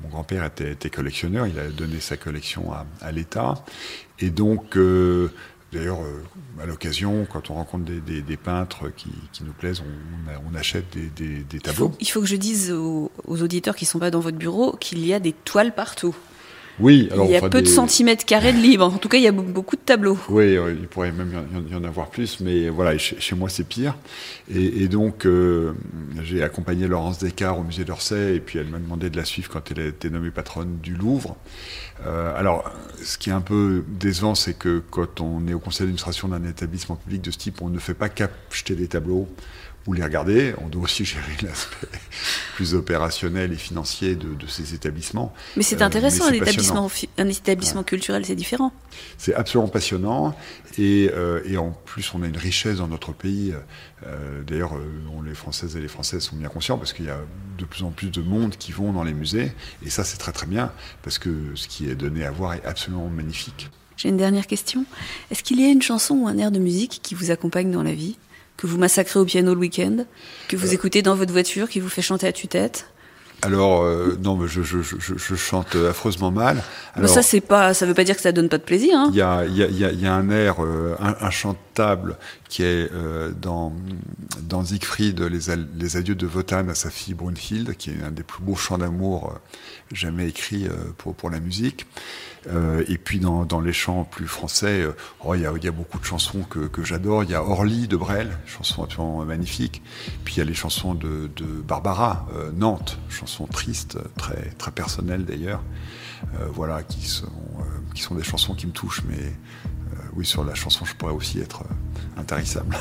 Mon 0.03 0.09
grand-père 0.09 0.43
était, 0.45 0.71
était 0.71 0.89
collectionneur, 0.89 1.47
il 1.47 1.57
a 1.59 1.67
donné 1.69 1.99
sa 1.99 2.15
collection 2.17 2.71
à, 2.71 2.85
à 3.01 3.11
l'État. 3.11 3.63
Et 4.19 4.29
donc, 4.29 4.77
euh, 4.77 5.29
d'ailleurs, 5.73 6.01
euh, 6.01 6.23
à 6.61 6.65
l'occasion, 6.65 7.25
quand 7.31 7.49
on 7.49 7.55
rencontre 7.55 7.85
des, 7.85 7.99
des- 8.01 8.21
des 8.21 8.37
peintres 8.37 8.89
qui, 8.95 9.09
qui 9.33 9.43
nous 9.43 9.53
plaisent, 9.53 9.81
on, 9.81 10.51
on 10.51 10.55
achète 10.55 10.85
des, 10.93 11.07
des- 11.09 11.43
des 11.43 11.57
il 11.57 11.61
tableaux. 11.61 11.89
faut, 11.89 11.95
il 11.99 12.07
faut 12.09 12.21
que 12.21 12.27
je 12.27 12.35
dise 12.35 12.71
aux, 12.71 13.11
aux 13.25 13.41
auditeurs 13.41 13.75
qui 13.75 13.85
sont 13.85 13.99
pas 13.99 14.11
dans 14.11 14.19
votre 14.19 14.37
bureau 14.37 14.75
qu'il 14.79 15.05
y 15.05 15.13
a 15.13 15.19
des 15.19 15.33
toiles 15.33 15.73
partout. 15.73 16.15
Oui, 16.81 17.07
alors 17.11 17.25
il 17.25 17.31
y 17.31 17.35
a 17.35 17.37
enfin, 17.37 17.49
peu 17.49 17.61
de 17.61 17.67
centimètres 17.67 18.25
carrés 18.25 18.53
de 18.53 18.57
libre. 18.59 18.85
En 18.85 18.97
tout 18.97 19.07
cas, 19.07 19.17
il 19.17 19.23
y 19.23 19.27
a 19.27 19.31
be- 19.31 19.45
beaucoup 19.51 19.75
de 19.75 19.81
tableaux. 19.81 20.17
Oui, 20.29 20.57
euh, 20.57 20.73
il 20.79 20.87
pourrait 20.87 21.11
même 21.11 21.31
y 21.33 21.75
en- 21.75 21.79
y 21.79 21.81
en 21.81 21.83
avoir 21.87 22.09
plus, 22.09 22.39
mais 22.41 22.69
voilà, 22.69 22.97
chez, 22.97 23.19
chez 23.19 23.35
moi 23.35 23.47
c'est 23.49 23.63
pire. 23.67 23.95
Et, 24.53 24.83
et 24.83 24.87
donc, 24.87 25.25
euh, 25.25 25.73
j'ai 26.23 26.43
accompagné 26.43 26.87
Laurence 26.87 27.19
Descartes 27.19 27.59
au 27.59 27.63
musée 27.63 27.85
d'Orsay, 27.85 28.35
et 28.35 28.39
puis 28.39 28.59
elle 28.59 28.67
m'a 28.67 28.79
demandé 28.79 29.09
de 29.09 29.17
la 29.17 29.25
suivre 29.25 29.49
quand 29.49 29.71
elle 29.71 29.79
a 29.79 29.85
été 29.87 30.09
nommée 30.09 30.31
patronne 30.31 30.77
du 30.81 30.95
Louvre. 30.95 31.37
Euh, 32.07 32.33
alors, 32.35 32.63
ce 33.03 33.17
qui 33.19 33.29
est 33.29 33.33
un 33.33 33.41
peu 33.41 33.83
décevant, 33.87 34.33
c'est 34.33 34.53
que 34.57 34.81
quand 34.89 35.21
on 35.21 35.47
est 35.47 35.53
au 35.53 35.59
conseil 35.59 35.81
d'administration 35.81 36.27
d'un 36.29 36.43
établissement 36.45 36.95
public 36.95 37.21
de 37.21 37.29
ce 37.29 37.37
type, 37.37 37.61
on 37.61 37.69
ne 37.69 37.77
fait 37.77 37.93
pas 37.93 38.09
qu'acheter 38.09 38.73
des 38.75 38.87
tableaux 38.87 39.27
ou 39.87 39.93
les 39.93 40.03
regarder, 40.03 40.53
on 40.59 40.67
doit 40.67 40.83
aussi 40.83 41.05
gérer 41.05 41.31
l'aspect 41.41 41.87
plus 42.55 42.75
opérationnel 42.75 43.51
et 43.51 43.55
financier 43.55 44.15
de, 44.15 44.33
de 44.35 44.47
ces 44.47 44.73
établissements. 44.75 45.33
Mais 45.57 45.63
c'est 45.63 45.81
Euh, 45.81 45.85
intéressant, 45.85 46.29
mais 46.29 46.39
un 46.39 46.43
établissement, 46.43 46.87
fi- 46.89 47.09
un 47.17 47.27
établissement 47.27 47.83
culturel, 47.83 48.25
c'est 48.25 48.35
différent. 48.35 48.71
C'est 49.17 49.33
absolument 49.33 49.69
passionnant 49.69 50.35
et, 50.77 51.09
euh, 51.13 51.41
et 51.45 51.57
en 51.57 51.71
plus 51.71 52.13
on 52.13 52.21
a 52.21 52.27
une 52.27 52.37
richesse 52.37 52.77
dans 52.77 52.87
notre 52.87 53.11
pays. 53.13 53.53
Euh, 54.05 54.43
D'ailleurs, 54.43 54.75
euh, 54.75 54.81
les 55.25 55.33
Françaises 55.35 55.75
et 55.75 55.81
les 55.81 55.87
Français 55.87 56.19
sont 56.19 56.35
bien 56.35 56.49
conscients 56.49 56.77
parce 56.77 56.93
qu'il 56.93 57.05
y 57.05 57.09
a 57.09 57.19
de 57.57 57.65
plus 57.65 57.83
en 57.83 57.91
plus 57.91 58.09
de 58.11 58.21
monde 58.21 58.55
qui 58.57 58.71
vont 58.71 58.91
dans 58.93 59.03
les 59.03 59.13
musées 59.13 59.51
et 59.85 59.89
ça 59.89 60.03
c'est 60.03 60.17
très 60.17 60.31
très 60.31 60.47
bien 60.47 60.71
parce 61.03 61.17
que 61.19 61.29
ce 61.55 61.67
qui 61.67 61.89
est 61.89 61.95
donné 61.95 62.23
à 62.25 62.31
voir 62.31 62.53
est 62.53 62.65
absolument 62.65 63.07
magnifique. 63.09 63.69
J'ai 63.97 64.09
une 64.09 64.17
dernière 64.17 64.47
question. 64.47 64.85
Est-ce 65.29 65.43
qu'il 65.43 65.59
y 65.61 65.63
a 65.65 65.69
une 65.69 65.81
chanson 65.81 66.15
ou 66.15 66.27
un 66.27 66.37
air 66.37 66.51
de 66.51 66.57
musique 66.59 66.99
qui 67.03 67.13
vous 67.13 67.29
accompagne 67.29 67.69
dans 67.71 67.83
la 67.83 67.93
vie? 67.93 68.17
Que 68.61 68.67
vous 68.67 68.77
massacrez 68.77 69.19
au 69.19 69.25
piano 69.25 69.53
le 69.55 69.59
week-end 69.59 70.05
Que 70.47 70.55
vous 70.55 70.73
écoutez 70.73 71.01
dans 71.01 71.15
votre 71.15 71.31
voiture 71.33 71.67
Qui 71.67 71.79
vous 71.79 71.89
fait 71.89 72.01
chanter 72.03 72.27
à 72.27 72.31
tue-tête 72.31 72.85
Alors 73.41 73.81
euh, 73.81 74.15
non, 74.23 74.35
mais 74.37 74.47
je, 74.47 74.61
je, 74.61 74.83
je, 74.83 74.95
je 75.17 75.35
chante 75.35 75.75
affreusement 75.75 76.29
mal. 76.29 76.57
Mais 76.95 77.03
Alors, 77.03 77.09
Ça, 77.15 77.23
c'est 77.23 77.41
pas, 77.41 77.73
ça 77.73 77.85
veut 77.87 77.95
pas 77.95 78.03
dire 78.03 78.15
que 78.15 78.21
ça 78.21 78.31
donne 78.31 78.49
pas 78.49 78.59
de 78.59 78.63
plaisir. 78.63 78.93
Hein 78.95 79.07
Il 79.11 79.15
y 79.17 79.21
a, 79.21 79.45
y, 79.45 79.63
a, 79.63 79.67
y, 79.67 79.83
a, 79.85 79.91
y 79.91 80.05
a 80.05 80.13
un 80.13 80.29
air 80.29 80.63
euh, 80.63 80.95
un- 81.01 81.15
qui 82.49 82.63
est 82.63 82.91
euh, 82.91 83.31
dans, 83.31 83.73
dans 84.41 84.63
Siegfried, 84.63 85.19
les, 85.19 85.55
les 85.77 85.97
adieux 85.97 86.15
de 86.15 86.27
Wotan 86.27 86.67
à 86.69 86.75
sa 86.75 86.89
fille 86.89 87.13
Brunhild, 87.13 87.75
qui 87.77 87.89
est 87.89 88.03
un 88.03 88.11
des 88.11 88.23
plus 88.23 88.43
beaux 88.43 88.55
chants 88.55 88.77
d'amour 88.77 89.31
euh, 89.33 89.39
jamais 89.91 90.27
écrits 90.27 90.67
euh, 90.67 90.75
pour, 90.97 91.15
pour 91.15 91.29
la 91.29 91.39
musique. 91.39 91.85
Et 92.87 92.97
puis 92.97 93.19
dans, 93.19 93.45
dans 93.45 93.61
les 93.61 93.71
chants 93.71 94.03
plus 94.03 94.25
français, 94.25 94.83
oh, 95.23 95.35
il, 95.35 95.41
y 95.41 95.45
a, 95.45 95.53
y 95.61 95.67
a 95.67 95.71
beaucoup 95.71 95.99
de 95.99 96.03
chansons 96.03 96.41
que, 96.41 96.61
que 96.61 96.83
j'adore. 96.83 97.23
Il 97.23 97.29
y 97.29 97.35
a 97.35 97.43
Orly 97.43 97.87
de 97.87 97.95
Brel, 97.95 98.35
chanson 98.47 98.83
absolument 98.83 99.23
magnifique. 99.23 99.83
Puis 100.25 100.33
il 100.33 100.37
y 100.39 100.41
a 100.41 100.45
les 100.45 100.55
chansons 100.55 100.95
de, 100.95 101.29
de 101.35 101.45
Barbara, 101.45 102.25
Nantes, 102.55 102.97
chanson 103.09 103.45
triste, 103.45 103.99
très, 104.17 104.49
très 104.57 104.71
personnelle 104.71 105.23
d'ailleurs. 105.23 105.61
Voilà, 106.51 106.81
qui 106.81 107.05
sont, 107.05 107.31
qui 107.93 108.01
sont 108.01 108.15
des 108.15 108.23
chansons 108.23 108.55
qui 108.55 108.65
me 108.65 108.71
touchent, 108.71 109.03
mais 109.07 109.33
oui, 110.15 110.25
sur 110.25 110.43
la 110.43 110.55
chanson, 110.55 110.85
je 110.85 110.93
pourrais 110.95 111.13
aussi 111.13 111.39
être 111.39 111.61
euh, 111.61 112.21
intarissable. 112.21 112.77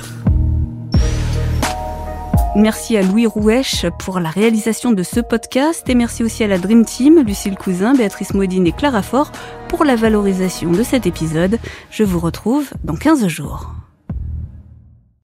Merci 2.57 2.97
à 2.97 3.03
Louis 3.03 3.27
Rouèche 3.27 3.87
pour 4.01 4.19
la 4.19 4.29
réalisation 4.29 4.91
de 4.91 5.05
ce 5.05 5.21
podcast 5.21 5.89
et 5.89 5.95
merci 5.95 6.25
aussi 6.25 6.43
à 6.43 6.49
la 6.49 6.59
Dream 6.59 6.85
Team, 6.85 7.21
Lucille 7.25 7.55
Cousin, 7.55 7.95
Béatrice 7.95 8.35
Modine 8.35 8.67
et 8.67 8.73
Clara 8.73 9.03
Fort 9.03 9.31
pour 9.69 9.85
la 9.85 9.95
valorisation 9.95 10.73
de 10.73 10.83
cet 10.83 11.07
épisode. 11.07 11.59
Je 11.93 12.03
vous 12.03 12.19
retrouve 12.19 12.69
dans 12.83 12.97
15 12.97 13.29
jours. 13.29 13.80